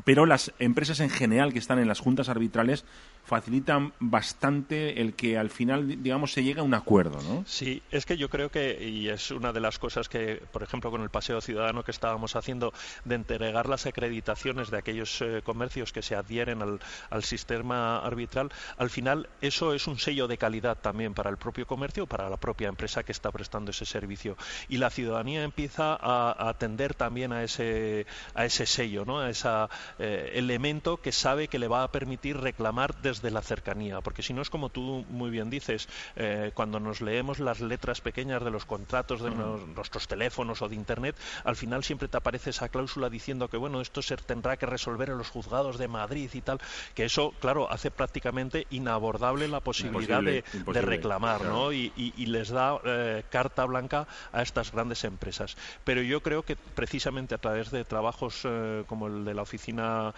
pero 0.04 0.26
las 0.26 0.52
empresas 0.58 1.00
en 1.00 1.10
general 1.10 1.52
que 1.52 1.58
están 1.58 1.78
en 1.78 1.88
las 1.88 2.00
juntas 2.00 2.28
arbitrales 2.28 2.84
facilitan 3.24 3.92
bastante 4.00 5.00
el 5.00 5.14
que 5.14 5.38
al 5.38 5.50
final, 5.50 6.02
digamos, 6.02 6.32
se 6.32 6.42
llegue 6.42 6.60
a 6.60 6.64
un 6.64 6.74
acuerdo, 6.74 7.20
¿no? 7.22 7.44
Sí, 7.46 7.82
es 7.90 8.06
que 8.06 8.16
yo 8.16 8.28
creo 8.28 8.50
que, 8.50 8.88
y 8.88 9.08
es 9.08 9.30
una 9.30 9.52
de 9.52 9.60
las 9.60 9.78
cosas 9.78 10.08
que, 10.08 10.42
por 10.52 10.62
ejemplo, 10.62 10.90
con 10.90 11.02
el 11.02 11.10
paseo 11.10 11.40
ciudadano 11.40 11.84
que 11.84 11.90
estábamos 11.90 12.36
haciendo, 12.36 12.72
de 13.04 13.14
entregar 13.14 13.68
las 13.68 13.86
acreditaciones 13.86 14.70
de 14.70 14.78
aquellos 14.78 15.20
eh, 15.22 15.42
comercios 15.44 15.92
que 15.92 16.02
se 16.02 16.16
adhieren 16.16 16.62
al, 16.62 16.80
al 17.10 17.24
sistema 17.24 17.98
arbitral, 17.98 18.50
al 18.76 18.90
final 18.90 19.28
eso 19.40 19.74
es 19.74 19.86
un 19.86 19.98
sello 19.98 20.26
de 20.26 20.38
calidad 20.38 20.78
también 20.78 21.14
para 21.14 21.30
el 21.30 21.36
propio 21.36 21.66
comercio, 21.66 22.06
para 22.06 22.28
la 22.28 22.36
propia 22.36 22.68
empresa 22.68 23.02
que 23.02 23.12
está 23.12 23.30
prestando 23.30 23.70
ese 23.70 23.86
servicio. 23.86 24.36
Y 24.68 24.78
la 24.78 24.90
ciudadanía 24.90 25.42
empieza 25.42 25.94
a, 25.94 26.32
a 26.32 26.48
atender 26.48 26.94
también 26.94 27.32
a 27.32 27.42
ese, 27.42 28.06
a 28.34 28.44
ese 28.44 28.66
sello, 28.66 29.04
¿no? 29.04 29.20
a 29.20 29.30
ese 29.30 29.48
elemento 29.98 30.96
que 30.98 31.12
sabe 31.12 31.48
que 31.48 31.58
le 31.58 31.68
va 31.68 31.82
a 31.82 31.92
permitir 31.92 32.36
reclamar 32.36 33.00
desde 33.10 33.30
la 33.30 33.42
cercanía. 33.42 34.00
Porque 34.00 34.22
si 34.22 34.32
no 34.32 34.40
es 34.42 34.50
como 34.50 34.68
tú 34.68 35.04
muy 35.08 35.30
bien 35.30 35.50
dices, 35.50 35.88
eh, 36.16 36.52
cuando 36.54 36.78
nos 36.78 37.00
leemos 37.00 37.40
las 37.40 37.60
letras 37.60 38.00
pequeñas 38.00 38.44
de 38.44 38.50
los 38.50 38.64
contratos 38.64 39.20
de 39.22 39.30
nuestros 39.30 40.06
teléfonos 40.06 40.62
o 40.62 40.68
de 40.68 40.76
Internet, 40.76 41.16
al 41.44 41.56
final 41.56 41.82
siempre 41.82 42.06
te 42.08 42.16
aparece 42.16 42.50
esa 42.50 42.68
cláusula 42.68 43.10
diciendo 43.10 43.48
que 43.48 43.56
bueno, 43.56 43.80
esto 43.80 44.00
se 44.02 44.16
tendrá 44.16 44.56
que 44.56 44.66
resolver 44.66 45.10
en 45.10 45.18
los 45.18 45.28
juzgados 45.28 45.76
de 45.78 45.88
Madrid 45.88 46.30
y 46.32 46.40
tal, 46.40 46.58
que 46.94 47.04
eso, 47.04 47.32
claro, 47.40 47.70
hace 47.70 47.90
prácticamente 47.90 48.66
inabordable 48.70 49.48
la 49.48 49.60
posibilidad 49.60 50.20
Imposible, 50.22 50.72
de, 50.72 50.80
reclamar, 50.82 51.38
claro. 51.40 51.52
¿no? 51.54 51.72
Y, 51.72 51.92
y- 51.96 52.14
y 52.16 52.26
les 52.26 52.48
da 52.50 52.78
eh, 52.84 53.24
carta 53.30 53.64
blanca 53.64 54.06
a 54.32 54.42
estas 54.42 54.70
grandes 54.72 55.02
empresas. 55.04 55.56
Pero 55.84 56.02
yo 56.02 56.20
creo 56.22 56.42
que 56.44 56.56
precisamente 56.56 57.34
a 57.34 57.38
través 57.38 57.70
de 57.70 57.84
trabajos 57.84 58.42
eh, 58.44 58.84
como 58.86 59.06
el 59.08 59.24
de 59.24 59.34
la 59.34 59.42
Oficina 59.42 60.14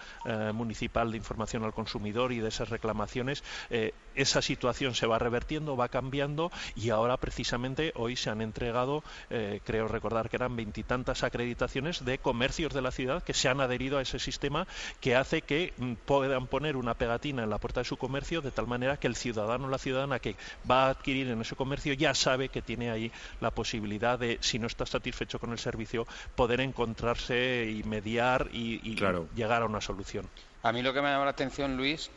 Municipal 0.53 1.11
de 1.11 1.17
Información 1.17 1.63
al 1.63 1.73
Consumidor 1.73 2.31
y 2.31 2.39
de 2.39 2.49
esas 2.49 2.69
reclamaciones, 2.83 3.43
eh, 3.69 3.93
esa 4.15 4.41
situación 4.41 4.93
se 4.93 5.07
va 5.07 5.17
revertiendo, 5.17 5.75
va 5.75 5.87
cambiando 5.87 6.51
y 6.75 6.89
ahora 6.89 7.17
precisamente 7.17 7.93
hoy 7.95 8.15
se 8.15 8.29
han 8.29 8.41
entregado, 8.41 9.03
eh, 9.29 9.61
creo 9.63 9.87
recordar 9.87 10.29
que 10.29 10.35
eran 10.35 10.55
veintitantas 10.55 11.23
acreditaciones 11.23 12.03
de 12.05 12.19
comercios 12.19 12.73
de 12.73 12.81
la 12.81 12.91
ciudad 12.91 13.23
que 13.23 13.33
se 13.33 13.49
han 13.49 13.61
adherido 13.61 13.97
a 13.97 14.01
ese 14.01 14.19
sistema 14.19 14.67
que 14.99 15.15
hace 15.15 15.41
que 15.41 15.73
mm, 15.77 15.93
puedan 16.05 16.47
poner 16.47 16.75
una 16.75 16.93
pegatina 16.93 17.43
en 17.43 17.49
la 17.49 17.57
puerta 17.57 17.79
de 17.79 17.85
su 17.85 17.97
comercio 17.97 18.41
de 18.41 18.51
tal 18.51 18.67
manera 18.67 18.97
que 18.97 19.07
el 19.07 19.15
ciudadano 19.15 19.65
o 19.65 19.69
la 19.69 19.79
ciudadana 19.79 20.19
que 20.19 20.35
va 20.69 20.85
a 20.85 20.89
adquirir 20.89 21.29
en 21.29 21.41
ese 21.41 21.55
comercio 21.55 21.93
ya 21.93 22.13
sabe 22.13 22.49
que 22.49 22.61
tiene 22.61 22.91
ahí 22.91 23.11
la 23.39 23.49
posibilidad 23.51 24.19
de, 24.19 24.37
si 24.41 24.59
no 24.59 24.67
está 24.67 24.85
satisfecho 24.85 25.39
con 25.39 25.51
el 25.51 25.57
servicio, 25.59 26.05
poder 26.35 26.59
encontrarse 26.61 27.71
y 27.71 27.81
mediar 27.83 28.49
y, 28.51 28.79
y 28.83 28.95
Claro. 28.95 29.27
llegar 29.35 29.63
a 29.63 29.65
una 29.65 29.81
solución. 29.81 30.29
A 30.61 30.71
mí 30.71 30.81
lo 30.81 30.93
que 30.93 31.01
me 31.01 31.09
llama 31.09 31.25
la 31.25 31.31
atención, 31.31 31.75
Luis, 31.75 32.09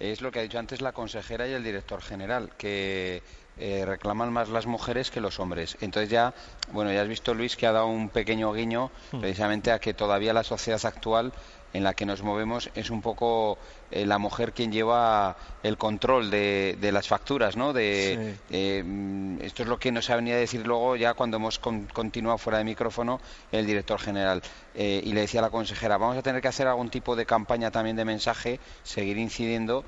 es 0.00 0.22
lo 0.22 0.32
que 0.32 0.40
ha 0.40 0.42
dicho 0.42 0.58
antes 0.58 0.80
la 0.80 0.92
consejera 0.92 1.46
y 1.46 1.52
el 1.52 1.62
director 1.62 2.02
general, 2.02 2.50
que 2.56 3.22
eh, 3.58 3.84
reclaman 3.84 4.32
más 4.32 4.48
las 4.48 4.66
mujeres 4.66 5.10
que 5.10 5.20
los 5.20 5.38
hombres. 5.38 5.76
Entonces 5.82 6.08
ya, 6.08 6.32
bueno, 6.72 6.90
ya 6.92 7.02
has 7.02 7.08
visto, 7.08 7.34
Luis, 7.34 7.56
que 7.56 7.66
ha 7.66 7.72
dado 7.72 7.86
un 7.86 8.08
pequeño 8.08 8.52
guiño 8.52 8.90
precisamente 9.20 9.70
a 9.70 9.78
que 9.78 9.92
todavía 9.92 10.32
la 10.32 10.42
sociedad 10.42 10.80
actual 10.84 11.32
en 11.72 11.84
la 11.84 11.94
que 11.94 12.06
nos 12.06 12.22
movemos 12.22 12.70
es 12.74 12.90
un 12.90 13.00
poco 13.00 13.58
eh, 13.90 14.06
la 14.06 14.18
mujer 14.18 14.52
quien 14.52 14.72
lleva 14.72 15.36
el 15.62 15.76
control 15.76 16.30
de, 16.30 16.90
las 16.92 17.08
facturas, 17.08 17.56
¿no? 17.56 17.72
De, 17.72 18.36
eh, 18.50 19.38
esto 19.42 19.62
es 19.62 19.68
lo 19.68 19.78
que 19.78 19.92
nos 19.92 20.10
ha 20.10 20.16
venido 20.16 20.36
a 20.36 20.40
decir 20.40 20.66
luego 20.66 20.96
ya 20.96 21.14
cuando 21.14 21.36
hemos 21.36 21.58
continuado 21.58 22.38
fuera 22.38 22.58
de 22.58 22.64
micrófono 22.64 23.20
el 23.52 23.66
director 23.66 24.00
general. 24.00 24.42
Eh, 24.74 25.00
y 25.04 25.12
le 25.12 25.22
decía 25.22 25.40
a 25.40 25.44
la 25.44 25.50
consejera, 25.50 25.98
vamos 25.98 26.16
a 26.16 26.22
tener 26.22 26.40
que 26.40 26.48
hacer 26.48 26.66
algún 26.66 26.90
tipo 26.90 27.16
de 27.16 27.26
campaña 27.26 27.70
también 27.70 27.96
de 27.96 28.04
mensaje, 28.04 28.60
seguir 28.82 29.18
incidiendo 29.18 29.84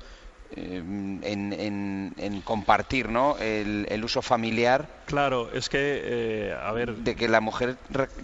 en, 0.55 2.41
compartir 2.43 3.09
¿no? 3.09 3.37
el, 3.39 4.03
uso 4.03 4.21
familiar. 4.21 4.87
Claro, 5.05 5.51
es 5.53 5.69
que, 5.69 6.01
eh, 6.03 6.53
a 6.53 6.71
ver... 6.71 6.95
De 6.95 7.15
que 7.15 7.27
la 7.27 7.41
mujer 7.41 7.77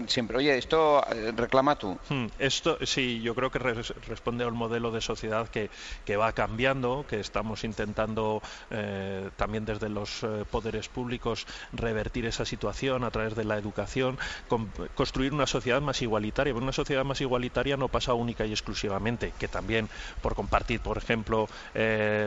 siempre, 0.07 0.37
oye, 0.37 0.57
esto 0.57 1.03
eh, 1.13 1.31
reclama 1.35 1.75
tú. 1.75 1.97
Hmm, 2.09 2.27
esto, 2.39 2.77
sí, 2.85 3.21
yo 3.21 3.35
creo 3.35 3.51
que 3.51 3.59
responde 3.59 4.43
a 4.43 4.47
un 4.47 4.55
modelo 4.55 4.91
de 4.91 5.01
sociedad 5.01 5.47
que, 5.49 5.69
que 6.05 6.17
va 6.17 6.31
cambiando, 6.33 7.05
que 7.07 7.19
estamos 7.19 7.63
intentando 7.63 8.41
eh, 8.71 9.29
también 9.35 9.65
desde 9.65 9.89
los 9.89 10.25
poderes 10.51 10.89
públicos 10.89 11.45
revertir 11.73 12.25
esa 12.25 12.45
situación 12.45 13.03
a 13.03 13.11
través 13.11 13.35
de 13.35 13.43
la 13.43 13.57
educación, 13.57 14.17
construir 14.95 15.33
una 15.33 15.47
sociedad 15.47 15.81
más 15.81 16.01
igualitaria. 16.01 16.53
Pero 16.53 16.63
una 16.63 16.73
sociedad 16.73 17.05
más 17.05 17.21
igualitaria 17.21 17.77
no 17.77 17.87
pasa 17.87 18.13
única 18.13 18.45
y 18.45 18.51
exclusivamente, 18.51 19.33
que 19.37 19.47
también 19.47 19.89
por 20.21 20.35
compartir, 20.35 20.79
por 20.79 20.97
ejemplo, 20.97 21.47
eh, 21.73 22.18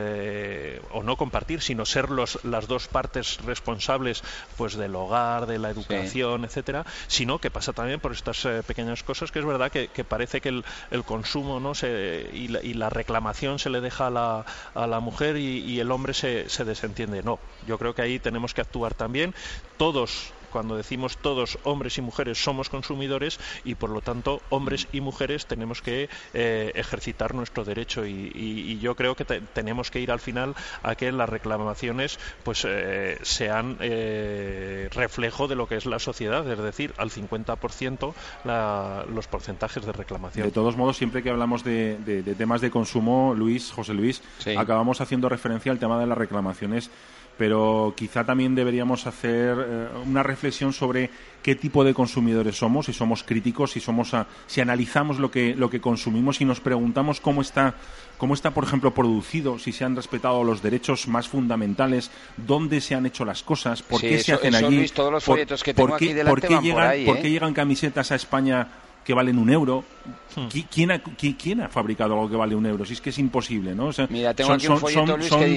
o 0.91 1.03
no 1.03 1.17
compartir, 1.17 1.61
sino 1.61 1.85
ser 1.85 2.09
los, 2.09 2.43
las 2.43 2.67
dos 2.67 2.87
partes 2.87 3.37
responsables 3.45 4.23
pues 4.57 4.75
del 4.75 4.95
hogar, 4.95 5.45
de 5.45 5.59
la 5.59 5.69
educación, 5.69 6.45
etcétera, 6.45 6.85
sino 7.07 7.39
que 7.39 7.51
pasa 7.51 7.73
también 7.73 7.99
por 7.99 8.11
estas 8.11 8.45
eh, 8.45 8.63
pequeñas 8.65 9.03
cosas 9.03 9.31
que 9.31 9.39
es 9.39 9.45
verdad 9.45 9.71
que, 9.71 10.03
parece 10.03 10.41
que 10.41 10.49
el, 10.49 11.03
consumo 11.05 11.59
no 11.59 11.75
se, 11.75 12.29
y, 12.33 12.73
la, 12.73 12.89
reclamación 12.89 13.59
se 13.59 13.69
le 13.69 13.81
deja 13.81 14.07
a 14.07 14.09
la, 14.09 14.45
a 14.75 14.87
la 14.87 14.99
mujer 14.99 15.37
y, 15.37 15.59
y 15.59 15.79
el 15.79 15.91
hombre 15.91 16.13
se, 16.13 16.49
se 16.49 16.65
desentiende. 16.65 17.23
No, 17.23 17.39
yo 17.67 17.77
creo 17.77 17.95
que 17.95 18.01
ahí 18.01 18.19
tenemos 18.19 18.53
que 18.53 18.61
actuar 18.61 18.93
también. 18.93 19.33
Todos 19.77 20.33
cuando 20.53 20.77
decimos 20.77 21.17
todos 21.17 21.57
hombres 21.63 21.97
y 21.97 22.01
mujeres 22.01 22.41
somos 22.41 22.69
consumidores 22.69 23.39
y 23.65 23.73
por 23.73 23.89
lo 23.89 24.01
tanto 24.01 24.41
hombres 24.49 24.87
y 24.93 25.01
mujeres 25.01 25.47
tenemos 25.47 25.81
que 25.81 26.09
eh, 26.33 26.71
ejercitar 26.75 27.33
nuestro 27.33 27.65
derecho. 27.65 28.05
Y, 28.05 28.79
yo 28.83 28.95
creo 28.95 29.15
que 29.15 29.25
tenemos 29.25 29.89
que 29.89 29.99
ir 29.99 30.11
al 30.11 30.19
final 30.19 30.55
a 30.83 30.95
que 30.95 31.11
las 31.11 31.29
reclamaciones 31.29 32.19
pues 32.43 32.65
eh, 32.67 33.17
sean 33.21 33.77
eh, 33.79 34.89
reflejo 34.91 35.47
de 35.47 35.55
lo 35.55 35.67
que 35.67 35.77
es 35.77 35.85
la 35.85 35.99
sociedad, 35.99 36.47
es 36.49 36.59
decir, 36.59 36.93
al 36.97 37.09
50% 37.09 38.13
los 39.09 39.27
porcentajes 39.27 39.85
de 39.85 39.91
reclamación. 39.91 40.45
De 40.45 40.51
todos 40.51 40.77
modos, 40.77 40.97
siempre 40.97 41.23
que 41.23 41.29
hablamos 41.29 41.63
de, 41.63 42.35
temas 42.37 42.61
de 42.61 42.69
consumo, 42.69 43.33
Luis, 43.35 43.71
José 43.71 43.93
Luis, 43.93 44.21
acabamos 44.55 45.01
haciendo 45.01 45.29
referencia 45.29 45.71
al 45.71 45.79
tema 45.79 45.99
de 45.99 46.05
las 46.05 46.17
reclamaciones 46.17 46.91
pero 47.37 47.93
quizá 47.95 48.23
también 48.23 48.55
deberíamos 48.55 49.07
hacer 49.07 49.57
eh, 49.59 49.87
una 50.05 50.23
reflexión 50.23 50.73
sobre 50.73 51.09
qué 51.41 51.55
tipo 51.55 51.83
de 51.83 51.93
consumidores 51.93 52.57
somos, 52.57 52.85
si 52.85 52.93
somos 52.93 53.23
críticos, 53.23 53.71
si 53.71 53.79
somos 53.79 54.11
si 54.47 54.61
analizamos 54.61 55.19
lo 55.19 55.29
que, 55.31 55.55
lo 55.55 55.69
que 55.69 55.81
consumimos 55.81 56.39
y 56.41 56.45
nos 56.45 56.59
preguntamos 56.59 57.19
cómo 57.19 57.41
está, 57.41 57.75
cómo 58.17 58.33
está, 58.33 58.51
por 58.51 58.63
ejemplo, 58.63 58.93
producido, 58.93 59.59
si 59.59 59.71
se 59.71 59.83
han 59.83 59.95
respetado 59.95 60.43
los 60.43 60.61
derechos 60.61 61.07
más 61.07 61.27
fundamentales, 61.27 62.11
dónde 62.37 62.81
se 62.81 62.95
han 62.95 63.05
hecho 63.05 63.25
las 63.25 63.43
cosas, 63.43 63.81
por 63.81 63.99
qué 63.99 64.19
se 64.19 64.33
hacen 64.33 64.55
allí, 64.55 64.87
por, 64.95 65.97
qué, 65.97 66.59
llegan, 66.61 67.05
por 67.05 67.19
qué 67.19 67.29
llegan 67.29 67.53
camisetas 67.53 68.11
a 68.11 68.15
España 68.15 68.67
que 69.03 69.13
valen 69.13 69.37
un 69.37 69.49
euro. 69.49 69.83
Hmm. 70.35 70.47
¿Quién, 70.69 70.91
ha, 70.91 71.01
quién, 71.01 71.61
ha, 71.61 71.69
fabricado 71.69 72.13
algo 72.13 72.29
que 72.29 72.35
vale 72.35 72.55
un 72.55 72.65
euro? 72.65 72.83
Si 72.85 72.93
es 72.93 73.01
que 73.01 73.11
es 73.11 73.19
imposible, 73.19 73.75
¿no? 73.75 73.93
son, 73.93 74.07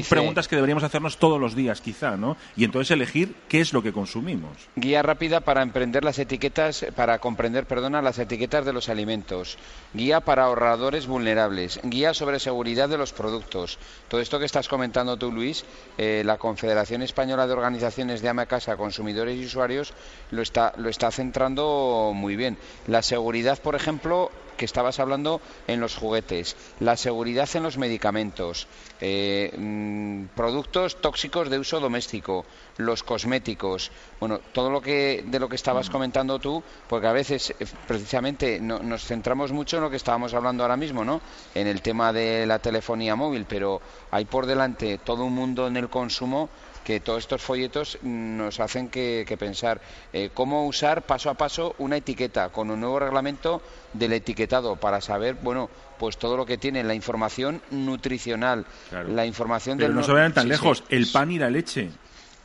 preguntas 0.08 0.46
que 0.46 0.54
deberíamos 0.54 0.84
hacernos 0.84 1.16
todos 1.16 1.40
los 1.40 1.56
días, 1.56 1.80
quizá, 1.80 2.16
¿no? 2.16 2.36
Y 2.56 2.64
entonces 2.64 2.90
elegir 2.92 3.34
qué 3.48 3.60
es 3.60 3.72
lo 3.72 3.82
que 3.82 3.92
consumimos. 3.92 4.52
Guía 4.76 5.02
rápida 5.02 5.40
para 5.40 5.62
emprender 5.62 6.04
las 6.04 6.18
etiquetas, 6.18 6.86
para 6.94 7.18
comprender, 7.18 7.66
perdona, 7.66 8.02
las 8.02 8.18
etiquetas 8.18 8.64
de 8.64 8.72
los 8.72 8.88
alimentos. 8.88 9.58
Guía 9.94 10.20
para 10.20 10.44
ahorradores 10.44 11.06
vulnerables. 11.06 11.80
Guía 11.82 12.14
sobre 12.14 12.38
seguridad 12.38 12.88
de 12.88 12.98
los 12.98 13.12
productos. 13.12 13.78
Todo 14.08 14.20
esto 14.20 14.38
que 14.38 14.44
estás 14.44 14.68
comentando 14.68 15.16
tú, 15.16 15.32
Luis, 15.32 15.64
eh, 15.98 16.22
la 16.24 16.38
Confederación 16.38 17.02
Española 17.02 17.46
de 17.46 17.54
Organizaciones 17.54 18.22
de 18.22 18.28
Ama 18.28 18.46
Casa, 18.46 18.76
Consumidores 18.76 19.40
y 19.40 19.46
Usuarios 19.46 19.92
lo 20.30 20.42
está, 20.42 20.72
lo 20.76 20.88
está 20.88 21.10
centrando 21.10 22.12
muy 22.14 22.36
bien. 22.36 22.58
La 22.86 23.02
seguridad, 23.02 23.35
por 23.60 23.74
ejemplo, 23.74 24.30
que 24.56 24.64
estabas 24.64 24.98
hablando 24.98 25.40
en 25.66 25.80
los 25.80 25.96
juguetes, 25.96 26.56
la 26.80 26.96
seguridad 26.96 27.48
en 27.54 27.62
los 27.62 27.78
medicamentos, 27.78 28.66
eh, 29.00 29.52
mm, 29.56 30.34
productos 30.34 31.00
tóxicos 31.00 31.50
de 31.50 31.58
uso 31.58 31.80
doméstico, 31.80 32.44
los 32.78 33.02
cosméticos, 33.02 33.90
bueno, 34.20 34.40
todo 34.52 34.70
lo 34.70 34.80
que 34.80 35.24
de 35.26 35.38
lo 35.38 35.48
que 35.48 35.56
estabas 35.56 35.88
mm. 35.88 35.92
comentando 35.92 36.38
tú, 36.38 36.62
porque 36.88 37.06
a 37.06 37.12
veces 37.12 37.54
eh, 37.58 37.66
precisamente 37.86 38.60
nos 38.60 39.04
centramos 39.04 39.52
mucho 39.52 39.76
en 39.76 39.82
lo 39.82 39.90
que 39.90 39.96
estábamos 39.96 40.34
hablando 40.34 40.62
ahora 40.62 40.76
mismo, 40.76 41.04
¿no? 41.04 41.20
En 41.54 41.66
el 41.66 41.82
tema 41.82 42.12
de 42.12 42.46
la 42.46 42.58
telefonía 42.58 43.16
móvil, 43.16 43.46
pero 43.48 43.80
hay 44.10 44.24
por 44.24 44.46
delante 44.46 44.98
todo 44.98 45.24
un 45.24 45.34
mundo 45.34 45.66
en 45.66 45.76
el 45.76 45.88
consumo 45.88 46.48
que 46.86 47.00
todos 47.00 47.24
estos 47.24 47.42
folletos 47.42 47.98
nos 48.02 48.60
hacen 48.60 48.88
que, 48.88 49.36
pensar 49.36 49.80
eh, 50.12 50.30
cómo 50.32 50.66
usar 50.66 51.02
paso 51.02 51.30
a 51.30 51.34
paso 51.34 51.74
una 51.78 51.96
etiqueta 51.96 52.50
con 52.50 52.70
un 52.70 52.78
nuevo 52.78 53.00
reglamento 53.00 53.60
del 53.98 54.12
etiquetado 54.12 54.76
para 54.76 55.00
saber, 55.00 55.36
bueno, 55.42 55.70
pues 55.98 56.16
todo 56.18 56.36
lo 56.36 56.46
que 56.46 56.58
tiene 56.58 56.84
la 56.84 56.94
información 56.94 57.60
nutricional, 57.70 58.66
la 59.08 59.26
información 59.26 59.78
Pero 59.78 59.92
no 59.92 60.02
se 60.02 60.12
vayan 60.12 60.32
tan 60.32 60.48
lejos, 60.48 60.84
el 60.88 61.06
pan 61.08 61.30
y 61.30 61.38
la 61.38 61.50
leche. 61.50 61.90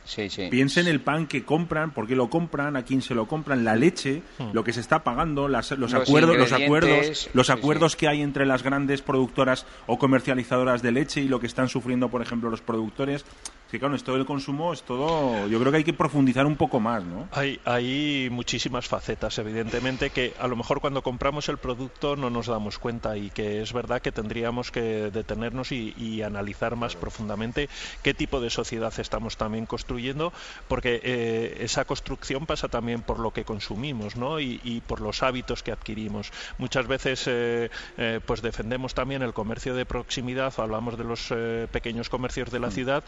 Sí, 0.04 0.28
sí. 0.28 0.48
Piensen 0.50 0.88
el 0.88 1.00
pan 1.00 1.26
que 1.26 1.44
compran, 1.44 1.92
por 1.92 2.08
qué 2.08 2.16
lo 2.16 2.28
compran, 2.28 2.76
a 2.76 2.84
quién 2.84 3.02
se 3.02 3.14
lo 3.14 3.28
compran, 3.28 3.64
la 3.64 3.76
leche, 3.76 4.22
hmm. 4.38 4.50
lo 4.52 4.64
que 4.64 4.72
se 4.72 4.80
está 4.80 5.04
pagando, 5.04 5.46
los, 5.46 5.70
acuerdos, 5.70 6.36
los 6.36 6.52
acuerdos, 6.52 7.30
los 7.32 7.50
acuerdos 7.50 7.96
que 7.96 8.08
hay 8.08 8.20
entre 8.20 8.44
las 8.44 8.62
grandes 8.62 9.00
productoras 9.00 9.64
o 9.86 9.98
comercializadoras 9.98 10.82
de 10.82 10.90
leche 10.90 11.20
y 11.20 11.28
lo 11.28 11.38
que 11.38 11.46
están 11.46 11.68
sufriendo, 11.68 12.08
por 12.08 12.20
ejemplo, 12.20 12.50
los 12.50 12.62
productores 12.62 13.24
que 13.72 13.78
claro, 13.78 13.94
esto 13.94 14.12
del 14.12 14.26
consumo 14.26 14.74
es 14.74 14.82
todo. 14.82 15.48
Yo 15.48 15.58
creo 15.58 15.72
que 15.72 15.78
hay 15.78 15.84
que 15.84 15.94
profundizar 15.94 16.44
un 16.44 16.56
poco 16.56 16.78
más, 16.78 17.02
¿no? 17.04 17.26
Hay, 17.32 17.58
hay 17.64 18.28
muchísimas 18.30 18.86
facetas, 18.86 19.38
evidentemente, 19.38 20.10
que 20.10 20.34
a 20.38 20.46
lo 20.46 20.56
mejor 20.56 20.82
cuando 20.82 21.02
compramos 21.02 21.48
el 21.48 21.56
producto 21.56 22.14
no 22.14 22.28
nos 22.28 22.48
damos 22.48 22.78
cuenta 22.78 23.16
y 23.16 23.30
que 23.30 23.62
es 23.62 23.72
verdad 23.72 24.02
que 24.02 24.12
tendríamos 24.12 24.70
que 24.70 25.10
detenernos 25.10 25.72
y, 25.72 26.20
analizar 26.22 26.76
más 26.76 26.94
profundamente 26.94 27.70
qué 28.02 28.12
tipo 28.12 28.40
de 28.40 28.50
sociedad 28.50 28.92
estamos 28.98 29.38
también 29.38 29.64
construyendo, 29.64 30.32
porque 30.68 31.00
eh, 31.02 31.56
esa 31.60 31.86
construcción 31.86 32.44
pasa 32.44 32.68
también 32.68 33.00
por 33.00 33.18
lo 33.18 33.32
que 33.32 33.44
consumimos, 33.44 34.16
¿no? 34.16 34.38
Y, 34.38 34.82
por 34.86 35.00
los 35.00 35.22
hábitos 35.22 35.62
que 35.62 35.72
adquirimos. 35.72 36.30
Muchas 36.58 36.86
veces, 36.86 37.24
eh, 37.26 37.70
eh, 37.96 38.20
pues 38.26 38.42
defendemos 38.42 38.92
también 38.92 39.22
el 39.22 39.32
comercio 39.32 39.74
de 39.74 39.86
proximidad, 39.86 40.52
hablamos 40.58 40.98
de 40.98 41.04
los 41.04 41.32
pequeños 41.70 42.10
comercios 42.10 42.50
de 42.50 42.60
la 42.60 42.68
mm. 42.68 42.72
ciudad. 42.72 43.04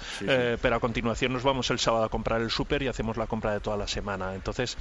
Eh, 0.54 0.58
pero 0.61 0.76
a 0.76 0.80
continuación 0.80 1.32
nos 1.32 1.42
vamos 1.42 1.70
el 1.70 1.78
sábado 1.78 2.04
a 2.04 2.08
comprar 2.08 2.40
el 2.40 2.50
súper 2.50 2.82
y 2.82 2.88
hacemos 2.88 3.16
la 3.16 3.26
compra 3.26 3.52
de 3.52 3.61
toda 3.61 3.76
la 3.76 3.87
semana. 3.87 4.34
Entonces, 4.34 4.76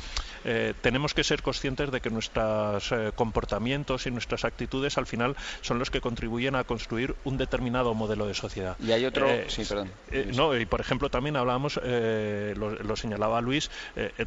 eh, 0.46 0.74
tenemos 0.82 1.14
que 1.14 1.24
ser 1.24 1.42
conscientes 1.42 1.92
de 1.92 2.02
que 2.02 2.10
nuestros 2.10 2.92
eh, 2.92 3.12
comportamientos 3.16 4.06
y 4.06 4.12
nuestras 4.12 4.46
actitudes 4.46 4.98
al 4.98 5.08
final 5.08 5.36
son 5.62 5.80
los 5.80 5.90
que 5.90 6.02
contribuyen 6.02 6.56
a 6.56 6.64
construir 6.64 7.16
un 7.24 7.38
determinado 7.38 7.94
modelo 7.94 8.28
de 8.28 8.34
sociedad. 8.34 8.78
Y 8.80 8.92
hay 8.92 9.06
otro, 9.06 9.28
sí, 9.48 9.64
perdón. 9.66 9.92
no, 10.36 10.56
y 10.58 10.66
por 10.66 10.82
ejemplo 10.82 11.10
también 11.10 11.36
hablábamos, 11.36 11.80
lo, 11.84 12.96
señalaba 12.96 13.42
Luis, 13.42 13.70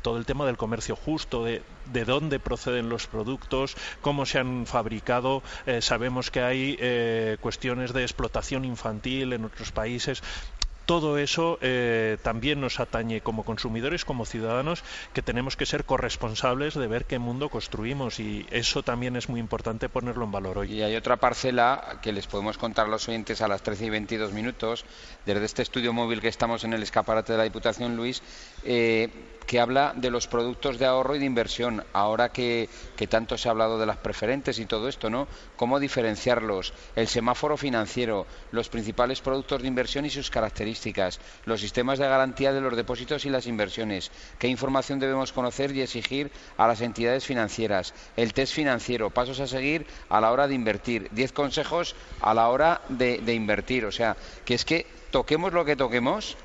todo 0.03 0.19
el 0.19 0.27
tema 0.27 0.47
del 0.47 0.57
comercio 0.57 0.97
justo, 0.97 1.45
de, 1.45 1.63
de 1.93 2.05
dónde 2.05 2.39
proceden 2.41 2.89
los 2.89 3.07
productos, 3.07 3.77
cómo 4.01 4.27
se 4.27 4.39
han 4.39 4.67
fabricado. 4.67 5.43
sabemos 5.81 6.31
que 6.31 6.41
hay 6.41 7.37
cuestiones 7.41 7.93
de 7.93 8.03
explotación 8.03 8.65
infantil 8.65 9.33
en 9.33 9.45
otros 9.45 9.73
países 9.73 10.23
todo 10.87 11.19
eso 11.19 11.59
eh, 11.61 12.17
también 12.23 12.61
nos 12.61 12.79
atañe 12.81 13.21
como 13.21 13.45
consumidores, 13.45 14.05
como 14.05 14.25
ciudadanos, 14.25 14.85
que 15.13 15.21
tenemos 15.21 15.57
que 15.57 15.67
ser 15.67 15.85
corresponsables 15.85 16.75
de 16.75 16.87
ver 16.87 17.05
qué 17.05 17.19
mundo 17.19 17.49
construimos 17.49 18.21
y 18.21 18.47
eso 18.51 18.85
también 18.85 19.17
es 19.17 19.29
muy 19.29 19.41
importante 19.41 19.89
ponerlo 19.89 20.25
en 20.25 20.33
valor 20.33 20.59
hoy. 20.59 20.73
Y 20.73 20.83
hay 20.83 20.95
otra 20.95 21.17
parcela 21.17 21.99
que 22.01 22.13
les 22.13 22.29
podemos 22.29 22.57
contar 22.57 22.87
a 22.87 22.91
los 22.91 23.09
oyentes 23.09 23.43
a 23.43 23.49
las 23.49 23.63
13 23.63 23.87
y 23.87 23.91
22 23.91 24.33
minutos, 24.33 24.85
desde 25.27 25.45
este 25.45 25.63
estudio 25.63 25.93
móvil 25.93 26.21
que 26.21 26.29
estamos 26.29 26.63
en 26.63 26.73
el 26.73 26.83
escaparate 26.83 27.33
de 27.33 27.39
la 27.39 27.45
Diputación, 27.45 27.97
Luis, 27.97 28.23
eh, 28.65 29.11
que 29.47 29.61
habla 29.61 29.93
de 29.95 30.11
los 30.11 30.27
productos 30.27 30.79
de 30.79 30.87
ahorro 30.87 31.15
y 31.15 31.21
de 31.21 31.25
inversión. 31.25 31.85
Ahora 31.93 32.31
que, 32.31 32.69
que, 32.97 33.07
tanto 33.07 33.39
se 33.39 33.49
ha 33.49 33.53
hablado 33.53 33.79
de 33.79 33.87
las 33.87 33.97
preferentes 33.97 34.59
y 34.59 34.67
todo 34.67 34.89
esto, 34.89 35.09
¿no? 35.09 35.29
¿Cómo 35.57 35.79
diferenciarlos? 35.79 36.73
El 36.97 37.07
semáforo 37.07 37.57
financiero, 37.57 38.27
los 38.51 38.69
principales 38.69 39.21
productos 39.21 39.63
de 39.63 39.69
inversión 39.69 40.05
y 40.05 40.11
sus 40.11 40.31
características 40.31 40.76
los 41.45 41.61
sistemas 41.61 41.99
de 41.99 42.09
garantía 42.09 42.53
de 42.53 42.61
los 42.61 42.77
depósitos 42.77 43.25
y 43.25 43.31
las 43.31 43.47
inversiones, 43.47 44.11
qué 44.39 44.49
información 44.49 44.99
debemos 44.99 45.33
conocer 45.33 45.75
y 45.75 45.83
exigir 45.83 46.31
a 46.57 46.67
las 46.67 46.81
entidades 46.81 47.25
financieras, 47.25 47.95
el 48.17 48.33
test 48.33 48.55
financiero, 48.55 49.11
pasos 49.11 49.41
a 49.41 49.47
seguir 49.47 49.87
a 50.09 50.21
la 50.21 50.33
hora 50.33 50.49
de 50.49 50.55
invertir, 50.55 51.09
diez 51.13 51.33
consejos 51.33 51.97
a 52.21 52.35
la 52.35 52.49
hora 52.49 52.83
de, 52.89 53.19
de 53.19 53.35
invertir. 53.35 53.85
O 53.85 53.93
sea, 53.93 54.17
que 54.45 54.55
es 54.55 54.65
que 54.65 54.87
toquemos 55.11 55.53
lo 55.53 55.65
que 55.65 55.77
toquemos, 55.77 56.37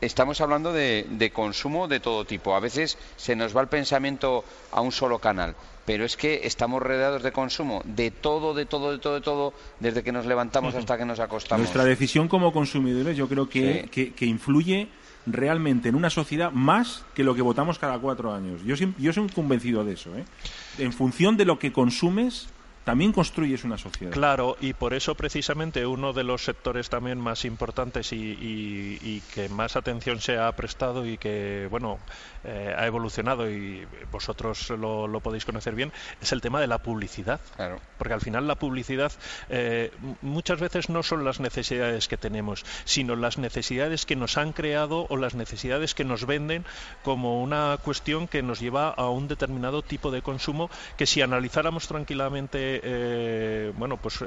estamos 0.00 0.40
hablando 0.40 0.72
de, 0.72 1.30
consumo 1.32 1.88
de 1.88 2.00
todo 2.00 2.24
tipo. 2.24 2.54
A 2.54 2.60
veces 2.60 2.98
se 3.16 3.36
nos 3.36 3.56
va 3.56 3.62
el 3.62 3.68
pensamiento 3.68 4.44
a 4.72 4.80
un 4.80 4.92
solo 4.92 5.18
canal, 5.18 5.54
pero 5.84 6.04
es 6.04 6.16
que 6.16 6.40
estamos 6.44 6.82
rodeados 6.82 7.22
de 7.22 7.32
consumo 7.32 7.82
de 7.84 8.10
todo, 8.10 8.54
de 8.54 8.66
todo, 8.66 8.92
de 8.92 8.98
todo, 8.98 9.14
de 9.14 9.20
todo, 9.20 9.54
desde 9.80 10.02
que 10.02 10.12
nos 10.12 10.26
levantamos 10.26 10.74
hasta 10.74 10.98
que 10.98 11.04
nos 11.04 11.20
acostamos. 11.20 11.60
Nuestra 11.60 11.84
decisión 11.84 12.28
como 12.28 12.52
consumidores 12.52 13.16
yo 13.16 13.28
creo 13.28 13.48
que, 13.48 13.88
que, 14.16 14.26
influye 14.26 14.88
realmente 15.26 15.88
en 15.88 15.94
una 15.94 16.10
sociedad 16.10 16.52
más 16.52 17.04
que 17.14 17.24
lo 17.24 17.34
que 17.34 17.42
votamos 17.42 17.78
cada 17.78 17.98
cuatro 17.98 18.32
años. 18.32 18.62
Yo, 18.64 18.74
yo 18.98 19.12
soy 19.12 19.28
convencido 19.28 19.84
de 19.84 19.94
eso. 19.94 20.14
¿eh? 20.16 20.24
En 20.78 20.92
función 20.92 21.36
de 21.36 21.44
lo 21.44 21.58
que 21.58 21.72
consumes, 21.72 22.48
también 22.84 23.12
construyes 23.12 23.64
una 23.64 23.78
sociedad. 23.78 24.12
Claro, 24.12 24.56
y 24.60 24.74
por 24.74 24.92
eso 24.92 25.14
precisamente 25.14 25.86
uno 25.86 26.12
de 26.12 26.22
los 26.22 26.44
sectores 26.44 26.90
también 26.90 27.18
más 27.18 27.44
importantes 27.46 28.12
y, 28.12 28.36
y, 28.40 29.22
que 29.34 29.48
más 29.48 29.76
atención 29.76 30.20
se 30.20 30.38
ha 30.38 30.52
prestado 30.52 31.06
y 31.06 31.16
que, 31.16 31.66
bueno, 31.70 31.98
eh, 32.44 32.74
ha 32.76 32.86
evolucionado 32.86 33.50
y 33.50 33.86
vosotros 34.12 34.68
lo, 34.68 35.08
lo, 35.08 35.20
podéis 35.20 35.46
conocer 35.46 35.74
bien, 35.74 35.92
es 36.20 36.30
el 36.32 36.42
tema 36.42 36.60
de 36.60 36.66
la 36.66 36.78
publicidad. 36.78 37.40
Claro. 37.56 37.80
Porque 37.96 38.12
al 38.12 38.20
final 38.20 38.46
la 38.46 38.56
publicidad 38.56 39.12
eh, 39.48 39.90
muchas 40.20 40.60
veces 40.60 40.90
no 40.90 41.02
son 41.02 41.24
las 41.24 41.40
necesidades 41.40 42.06
que 42.06 42.18
tenemos, 42.18 42.64
sino 42.84 43.16
las 43.16 43.38
necesidades 43.38 44.04
que 44.04 44.14
nos 44.14 44.36
han 44.36 44.52
creado 44.52 45.06
o 45.08 45.16
las 45.16 45.34
necesidades 45.34 45.94
que 45.94 46.04
nos 46.04 46.26
venden 46.26 46.66
como 47.02 47.42
una 47.42 47.78
cuestión 47.82 48.28
que 48.28 48.42
nos 48.42 48.60
lleva 48.60 48.90
a 48.90 49.08
un 49.08 49.26
determinado 49.26 49.80
tipo 49.80 50.10
de 50.10 50.20
consumo 50.20 50.68
que 50.98 51.06
si 51.06 51.22
analizáramos 51.22 51.88
tranquilamente 51.88 52.80
eh, 52.82 53.72
bueno, 53.76 53.96
pues 53.96 54.22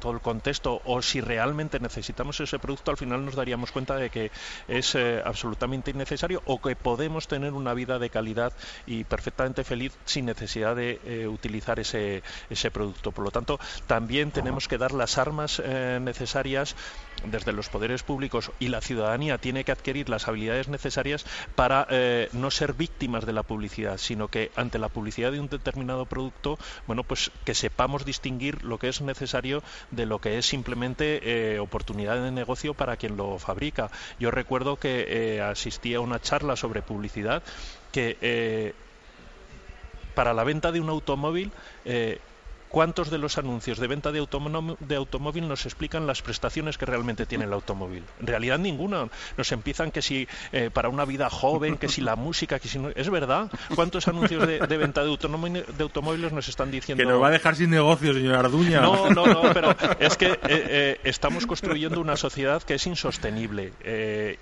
todo 0.00 0.12
el 0.12 0.20
contexto 0.20 0.82
o 0.84 1.00
si 1.00 1.20
realmente 1.22 1.80
necesitamos 1.80 2.40
ese 2.40 2.58
producto, 2.58 2.90
al 2.90 2.98
final 2.98 3.24
nos 3.24 3.34
daríamos 3.34 3.72
cuenta 3.72 3.96
de 3.96 4.10
que 4.10 4.30
es 4.68 4.96
absolutamente 5.24 5.90
innecesario 5.92 6.42
o 6.44 6.60
que 6.60 6.76
podemos 6.76 7.26
tener 7.26 7.37
una 7.44 7.74
vida 7.74 7.98
de 7.98 8.10
calidad 8.10 8.52
y 8.86 9.04
perfectamente 9.04 9.64
feliz 9.64 9.92
sin 10.04 10.26
necesidad 10.26 10.76
de 10.76 11.28
utilizar 11.28 11.80
ese, 11.80 12.22
ese 12.50 12.70
producto. 12.70 13.12
Por 13.12 13.24
lo 13.24 13.30
tanto, 13.30 13.58
también 13.86 14.30
tenemos 14.30 14.68
que 14.68 14.78
dar 14.78 14.92
las 14.92 15.18
armas 15.18 15.62
necesarias 16.00 16.76
desde 17.24 17.52
los 17.52 17.68
poderes 17.68 18.02
públicos 18.02 18.50
y 18.58 18.68
la 18.68 18.80
ciudadanía 18.80 19.38
tiene 19.38 19.64
que 19.64 19.72
adquirir 19.72 20.08
las 20.08 20.28
habilidades 20.28 20.68
necesarias 20.68 21.24
para 21.54 21.86
no 22.32 22.50
ser 22.50 22.72
víctimas 22.72 23.26
de 23.26 23.32
la 23.32 23.42
publicidad, 23.42 23.98
sino 23.98 24.28
que 24.28 24.50
ante 24.56 24.78
la 24.78 24.88
publicidad 24.88 25.32
de 25.32 25.40
un 25.40 25.48
determinado 25.48 26.06
producto, 26.06 26.58
bueno, 26.86 27.04
pues 27.04 27.30
que 27.44 27.54
se 27.54 27.68
sepamos 27.68 28.06
distinguir 28.06 28.64
lo 28.64 28.78
que 28.78 28.88
es 28.88 29.02
necesario 29.02 29.62
de 29.90 30.06
lo 30.06 30.20
que 30.20 30.38
es 30.38 30.46
simplemente 30.46 31.20
eh, 31.22 31.58
oportunidad 31.58 32.16
de 32.22 32.30
negocio 32.30 32.72
para 32.72 32.96
quien 32.96 33.18
lo 33.18 33.38
fabrica. 33.38 33.90
Yo 34.18 34.30
recuerdo 34.30 34.76
que 34.76 35.04
eh, 35.06 35.42
asistí 35.42 35.92
a 35.92 36.00
una 36.00 36.18
charla 36.18 36.56
sobre 36.56 36.80
publicidad 36.80 37.42
que 37.92 38.16
eh, 38.22 38.74
para 40.14 40.32
la 40.32 40.44
venta 40.44 40.72
de 40.72 40.80
un 40.80 40.88
automóvil 40.88 41.52
¿Cuántos 42.68 43.10
de 43.10 43.18
los 43.18 43.38
anuncios 43.38 43.78
de 43.78 43.86
venta 43.86 44.12
de, 44.12 44.18
automóvil 44.18 45.48
nos 45.48 45.64
explican 45.64 46.06
las 46.06 46.22
prestaciones 46.22 46.76
que 46.76 46.84
realmente 46.84 47.24
tiene 47.24 47.44
el 47.44 47.52
automóvil? 47.52 48.04
En 48.20 48.26
realidad 48.26 48.58
ninguna. 48.58 49.08
Nos 49.36 49.52
empiezan 49.52 49.90
que 49.90 50.02
si 50.02 50.28
eh, 50.52 50.70
para 50.72 50.88
una 50.88 51.04
vida 51.04 51.30
joven, 51.30 51.78
que 51.78 51.88
si 51.88 52.02
la 52.02 52.16
música, 52.16 52.58
que 52.58 52.68
si 52.68 52.78
no... 52.78 52.90
¿Es 52.90 53.08
verdad? 53.08 53.50
¿Cuántos 53.74 54.06
anuncios 54.08 54.46
de, 54.46 54.58
venta 54.76 55.02
de, 55.02 55.10
automóviles 55.10 56.32
nos 56.32 56.48
están 56.48 56.70
diciendo? 56.70 57.02
Que 57.02 57.08
nos 57.08 57.22
va 57.22 57.28
a 57.28 57.30
dejar 57.30 57.56
sin 57.56 57.70
negocio, 57.70 58.12
señor 58.12 58.34
Arduña. 58.34 58.80
No, 58.80 59.10
no, 59.10 59.26
no, 59.26 59.42
pero 59.54 59.74
es 59.98 60.16
que 60.16 60.26
eh, 60.26 60.38
eh, 60.42 61.00
estamos 61.04 61.46
construyendo 61.46 62.00
una 62.00 62.16
sociedad 62.16 62.62
que 62.62 62.74
es 62.74 62.86
insostenible. 62.86 63.72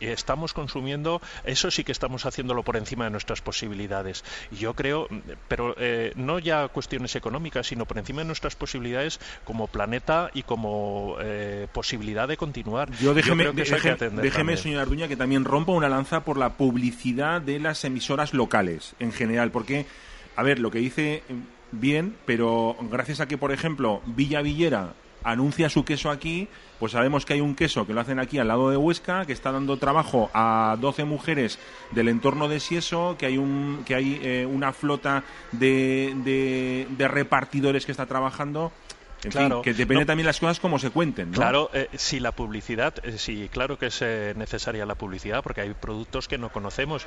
y 0.00 0.06
estamos 0.06 0.52
consumiendo, 0.52 1.20
eso 1.44 1.70
sí 1.70 1.84
que 1.84 1.92
estamos 1.92 2.26
haciéndolo 2.26 2.62
por 2.64 2.76
encima 2.76 3.04
de 3.04 3.10
nuestras 3.10 3.40
posibilidades. 3.40 4.24
Yo 4.50 4.74
creo, 4.74 5.08
pero 5.48 5.76
no 6.16 6.38
ya 6.38 6.66
cuestiones 6.68 7.14
económicas, 7.14 7.68
sino 7.68 7.86
por 7.86 7.98
encima 7.98 8.15
de 8.22 8.26
nuestras 8.26 8.56
posibilidades 8.56 9.20
como 9.44 9.66
planeta 9.66 10.30
y 10.34 10.42
como 10.42 11.16
eh, 11.20 11.66
posibilidad 11.72 12.28
de 12.28 12.36
continuar. 12.36 12.90
Yo 12.98 13.14
déjeme, 13.14 13.52
déjeme 13.52 14.56
señor 14.56 14.82
Arduña, 14.82 15.08
que 15.08 15.16
también 15.16 15.44
rompa 15.44 15.72
una 15.72 15.88
lanza 15.88 16.20
por 16.20 16.36
la 16.36 16.54
publicidad 16.54 17.40
de 17.40 17.58
las 17.58 17.84
emisoras 17.84 18.34
locales 18.34 18.94
en 18.98 19.12
general, 19.12 19.50
porque, 19.50 19.86
a 20.36 20.42
ver, 20.42 20.58
lo 20.58 20.70
que 20.70 20.78
dice 20.78 21.22
bien, 21.72 22.16
pero 22.24 22.76
gracias 22.90 23.20
a 23.20 23.26
que, 23.26 23.38
por 23.38 23.52
ejemplo, 23.52 24.02
Villa 24.06 24.42
Villera 24.42 24.94
anuncia 25.24 25.68
su 25.68 25.84
queso 25.84 26.10
aquí, 26.10 26.48
pues 26.78 26.92
sabemos 26.92 27.24
que 27.24 27.34
hay 27.34 27.40
un 27.40 27.54
queso 27.54 27.86
que 27.86 27.94
lo 27.94 28.00
hacen 28.00 28.18
aquí 28.18 28.38
al 28.38 28.48
lado 28.48 28.70
de 28.70 28.76
Huesca, 28.76 29.24
que 29.24 29.32
está 29.32 29.52
dando 29.52 29.76
trabajo 29.78 30.30
a 30.34 30.76
12 30.80 31.04
mujeres 31.04 31.58
del 31.92 32.08
entorno 32.08 32.48
de 32.48 32.60
Sieso, 32.60 33.16
que 33.18 33.26
hay, 33.26 33.38
un, 33.38 33.82
que 33.86 33.94
hay 33.94 34.20
eh, 34.22 34.46
una 34.46 34.72
flota 34.72 35.24
de, 35.52 36.86
de 36.88 37.08
repartidores 37.08 37.86
que 37.86 37.92
está 37.92 38.06
trabajando 38.06 38.72
claro, 39.30 39.62
que 39.62 39.74
depende 39.74 40.04
también 40.04 40.26
las 40.26 40.40
cosas 40.40 40.60
como 40.60 40.78
se 40.78 40.90
cuenten, 40.90 41.30
¿no? 41.30 41.36
Claro, 41.36 41.70
eh, 41.72 41.88
si 41.94 42.20
la 42.20 42.32
publicidad, 42.32 42.94
eh, 43.04 43.18
sí, 43.18 43.48
claro 43.50 43.78
que 43.78 43.86
es 43.86 44.00
eh, 44.02 44.34
necesaria 44.36 44.86
la 44.86 44.94
publicidad 44.94 45.42
porque 45.42 45.60
hay 45.60 45.74
productos 45.74 46.28
que 46.28 46.38
no 46.38 46.50
conocemos. 46.50 47.06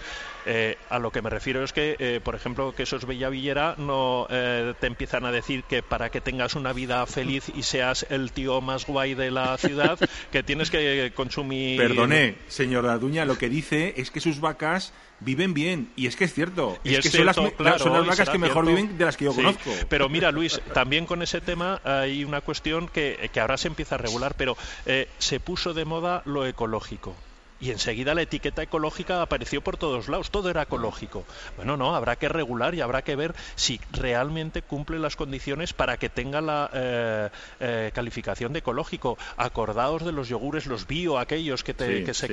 a 0.90 1.00
lo 1.00 1.12
que 1.12 1.22
me 1.22 1.30
refiero 1.30 1.64
es 1.64 1.74
que, 1.74 2.22
por 2.24 2.36
ejemplo, 2.36 2.74
que 2.74 2.84
esos 2.84 3.06
Bella 3.06 3.30
Villera 3.30 3.76
no 3.78 4.28
te 4.30 4.88
empiezan 4.88 5.26
a 5.26 5.32
decir 5.32 5.64
que 5.64 5.84
para 5.84 6.10
que 6.10 6.22
tengas 6.22 6.56
una 6.56 6.74
vida 6.74 7.06
feliz 7.06 7.52
y 7.56 7.64
seas 7.64 8.06
el 8.10 8.32
tío 8.32 8.62
más 8.62 8.86
guay 8.86 9.14
de 9.14 9.32
la 9.32 9.58
ciudad, 9.58 10.00
que 10.32 10.44
tienes 10.44 10.70
que 10.70 11.12
consumir... 11.16 11.78
Perdone, 11.78 12.38
señor 12.48 12.86
Daduña, 12.86 13.26
lo 13.26 13.38
que 13.38 13.50
dice 13.50 13.94
es 13.98 14.12
que 14.12 14.20
sus 14.20 14.40
vacas 14.40 14.94
viven 15.20 15.54
bien. 15.54 15.92
Y 15.96 16.08
es 16.08 16.16
que 16.16 16.26
es 16.26 16.34
cierto. 16.34 16.78
Y 16.84 16.96
es, 16.96 17.02
que 17.02 17.10
son, 17.10 17.26
las, 17.26 17.38
vacas 17.38 18.30
que 18.30 18.38
mejor 18.38 18.66
viven 18.66 18.98
de 18.98 19.06
las 19.06 19.18
que 19.18 19.26
yo 19.26 19.34
conozco. 19.34 19.72
Pero 19.88 20.10
mira, 20.10 20.32
Luis, 20.34 20.62
también 20.74 21.06
con 21.06 21.22
ese 21.22 21.42
tema 21.42 21.82
hay 21.84 22.24
una 22.24 22.42
cuestión 22.42 22.88
que, 22.88 23.30
que 23.32 23.40
ahora 23.40 23.58
se 23.58 23.68
empieza 23.68 23.96
a 23.96 23.98
regular, 23.98 24.36
pero 24.38 24.58
eh, 24.86 25.08
se 25.18 25.40
puso 25.40 25.74
de 25.74 25.86
moda 25.86 26.22
lo 26.26 26.46
ecológico 26.46 27.16
y 27.60 27.72
enseguida 27.72 28.14
la 28.14 28.22
etiqueta 28.22 28.64
ecológica 28.64 29.22
apareció 29.22 29.62
por 29.62 29.78
todos 29.78 30.08
lados, 30.08 30.32
todo 30.32 30.50
era 30.50 30.64
ecológico. 30.64 31.26
Bueno, 31.56 31.78
no, 31.78 31.96
habrá 31.96 32.16
que 32.16 32.30
regular 32.30 32.76
y 32.76 32.82
habrá 32.82 33.02
que 33.02 33.16
ver 33.16 33.36
si 33.56 33.80
realmente 33.92 34.62
cumple 34.62 35.00
las 35.00 35.16
condiciones 35.16 35.74
para 35.74 35.98
que 35.98 36.10
tenga 36.10 36.42
la 36.42 36.70
eh, 36.74 37.30
eh, 37.60 37.92
calificación 37.94 38.54
de 38.54 38.60
ecológico. 38.60 39.18
Acordaos 39.38 40.06
de 40.06 40.12
los 40.12 40.30
yogures, 40.30 40.66
los 40.68 40.88
bio, 40.88 41.20
aquellos 41.20 41.64
que, 41.64 41.74
te, 41.74 42.04
que 42.04 42.14
se... 42.14 42.30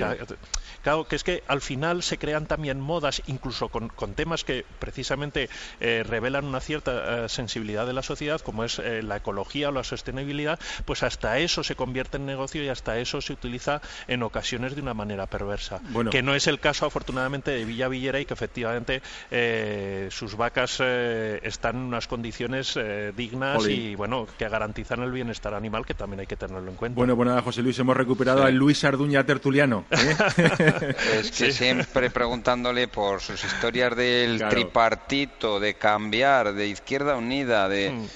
Claro, 0.82 1.04
que 1.08 1.16
es 1.16 1.24
que 1.24 1.42
al 1.48 1.60
final 1.60 2.02
se 2.02 2.18
crean 2.18 2.46
también 2.46 2.80
modas, 2.80 3.22
incluso 3.26 3.68
con, 3.68 3.90
temas 4.14 4.44
que 4.44 4.64
precisamente 4.78 5.48
eh, 5.80 6.04
revelan 6.06 6.44
una 6.44 6.60
cierta 6.60 7.28
sensibilidad 7.28 7.86
de 7.86 7.92
la 7.92 8.02
sociedad, 8.02 8.40
como 8.40 8.64
es 8.64 8.78
la 8.78 9.16
ecología 9.16 9.68
o 9.68 9.72
la 9.72 9.84
sostenibilidad, 9.84 10.58
pues 10.84 11.02
hasta 11.02 11.38
eso 11.38 11.64
se 11.64 11.74
convierte 11.74 12.16
en 12.16 12.26
negocio 12.26 12.62
y 12.62 12.68
hasta 12.68 12.98
eso 12.98 13.20
se 13.20 13.32
utiliza 13.32 13.80
en 14.06 14.22
ocasiones 14.22 14.74
de 14.74 14.82
una 14.82 14.94
manera 14.94 15.15
perversa. 15.24 15.80
Que 16.10 16.22
no 16.22 16.34
es 16.34 16.46
el 16.46 16.60
caso, 16.60 16.84
afortunadamente, 16.84 17.50
de 17.52 17.64
Villa 17.64 17.88
Villera 17.88 18.20
y 18.20 18.26
que 18.26 18.34
efectivamente 18.34 19.00
eh, 19.30 20.08
sus 20.10 20.36
vacas 20.36 20.76
eh, 20.80 21.40
están 21.42 21.76
en 21.76 21.82
unas 21.84 22.06
condiciones 22.06 22.76
eh, 22.76 23.14
dignas 23.16 23.66
y 23.66 23.94
bueno 23.94 24.26
que 24.38 24.46
garantizan 24.48 25.00
el 25.00 25.12
bienestar 25.12 25.54
animal, 25.54 25.86
que 25.86 25.94
también 25.94 26.20
hay 26.20 26.26
que 26.26 26.36
tenerlo 26.36 26.70
en 26.70 26.76
cuenta. 26.76 26.96
Bueno, 26.96 27.16
bueno, 27.16 27.40
José 27.40 27.62
Luis, 27.62 27.78
hemos 27.78 27.96
recuperado 27.96 28.44
a 28.44 28.50
Luis 28.50 28.84
Arduña 28.84 29.24
Tertuliano. 29.24 29.86
es 29.90 31.30
que 31.30 31.52
siempre 31.52 32.10
preguntándole 32.10 32.88
por 32.88 33.22
sus 33.22 33.42
historias 33.42 33.96
del 33.96 34.44
tripartito, 34.50 35.58
de 35.58 35.74
cambiar, 35.74 36.52
de 36.52 36.66
Izquierda 36.66 37.16
Unida, 37.16 37.68
de... 37.70 37.92
Mm. 37.92 38.06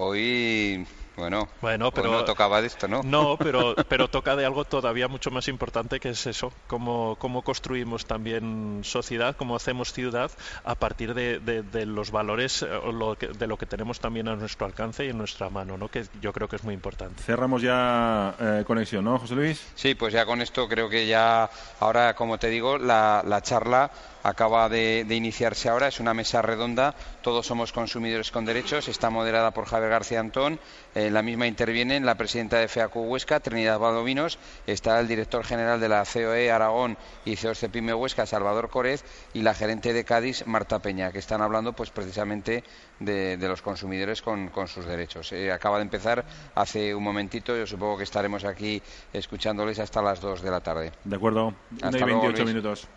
Hoy 0.00 0.86
bueno, 1.18 1.48
bueno 1.60 1.90
pero 1.90 2.10
no 2.10 2.24
tocaba 2.24 2.60
de 2.60 2.68
esto, 2.68 2.88
¿no? 2.88 3.02
No, 3.02 3.36
pero, 3.38 3.74
pero 3.88 4.08
toca 4.08 4.36
de 4.36 4.46
algo 4.46 4.64
todavía 4.64 5.08
mucho 5.08 5.30
más 5.30 5.48
importante 5.48 6.00
que 6.00 6.10
es 6.10 6.26
eso, 6.26 6.52
cómo, 6.66 7.16
cómo 7.18 7.42
construimos 7.42 8.06
también 8.06 8.80
sociedad, 8.84 9.36
cómo 9.36 9.56
hacemos 9.56 9.92
ciudad 9.92 10.30
a 10.64 10.74
partir 10.74 11.14
de, 11.14 11.40
de, 11.40 11.86
los 11.86 12.10
valores 12.10 12.62
eh, 12.62 12.68
lo 12.92 13.14
de 13.14 13.46
lo 13.46 13.56
que 13.56 13.66
tenemos 13.66 14.00
también 14.00 14.28
a 14.28 14.36
nuestro 14.36 14.66
alcance 14.66 15.04
y 15.04 15.10
en 15.10 15.18
nuestra 15.18 15.50
mano, 15.50 15.76
¿no? 15.76 15.88
Que 15.88 16.04
yo 16.20 16.32
creo 16.32 16.48
que 16.48 16.56
es 16.56 16.64
muy 16.64 16.74
importante. 16.74 17.22
Cerramos 17.22 17.62
ya 17.62 18.34
eh, 18.38 18.64
conexión, 18.66 19.04
¿no, 19.04 19.18
José 19.18 19.34
Luis? 19.34 19.66
Sí, 19.74 19.94
pues 19.94 20.12
ya 20.12 20.24
con 20.24 20.40
esto 20.40 20.68
creo 20.68 20.88
que 20.88 21.06
ya, 21.06 21.50
ahora 21.80 22.14
como 22.14 22.38
te 22.38 22.48
digo, 22.48 22.78
la, 22.78 23.22
la 23.26 23.42
charla 23.42 23.90
acaba 24.28 24.68
de, 24.68 25.06
iniciarse 25.10 25.68
ahora. 25.68 25.88
Es 25.88 26.00
una 26.00 26.14
mesa 26.14 26.42
redonda. 26.42 26.94
Todos 27.22 27.46
somos 27.46 27.72
consumidores 27.72 28.30
con 28.30 28.44
derechos. 28.44 28.88
Está 28.88 29.10
moderada 29.10 29.52
por 29.52 29.66
Javier 29.66 29.90
García 29.90 30.20
Antón. 30.20 30.60
En 30.94 31.14
la 31.14 31.22
misma 31.22 31.46
intervienen 31.46 32.04
la 32.04 32.16
presidenta 32.16 32.58
de 32.58 32.68
FEACU 32.68 33.00
Huesca, 33.00 33.40
Trinidad 33.40 33.78
Valdovinos. 33.78 34.38
Está 34.66 35.00
el 35.00 35.08
director 35.08 35.44
general 35.44 35.80
de 35.80 35.88
la 35.88 36.04
COE 36.04 36.50
Aragón 36.50 36.98
y 37.24 37.36
CEORCEPIME 37.36 37.94
Huesca, 37.94 38.26
Salvador 38.26 38.68
Corez. 38.68 39.04
Y 39.32 39.42
la 39.42 39.54
gerente 39.54 39.92
de 39.92 40.04
Cádiz, 40.04 40.46
Marta 40.46 40.78
Peña, 40.80 41.10
que 41.10 41.18
están 41.18 41.42
hablando 41.42 41.72
pues 41.72 41.90
precisamente 41.90 42.64
de, 43.00 43.38
los 43.40 43.62
consumidores 43.62 44.20
con, 44.22 44.50
sus 44.66 44.84
derechos. 44.84 45.32
Eh, 45.32 45.50
acaba 45.50 45.78
de 45.78 45.84
empezar 45.84 46.24
hace 46.54 46.94
un 46.94 47.02
momentito. 47.02 47.56
Yo 47.56 47.66
supongo 47.66 47.96
que 47.96 48.04
estaremos 48.04 48.44
aquí 48.44 48.82
escuchándoles 49.12 49.78
hasta 49.78 50.02
las 50.02 50.20
2 50.20 50.42
de 50.42 50.50
la 50.50 50.60
tarde. 50.60 50.92
De 51.04 51.16
acuerdo. 51.16 51.54
Hasta 51.80 52.04
28 52.04 52.44
minutos. 52.44 52.88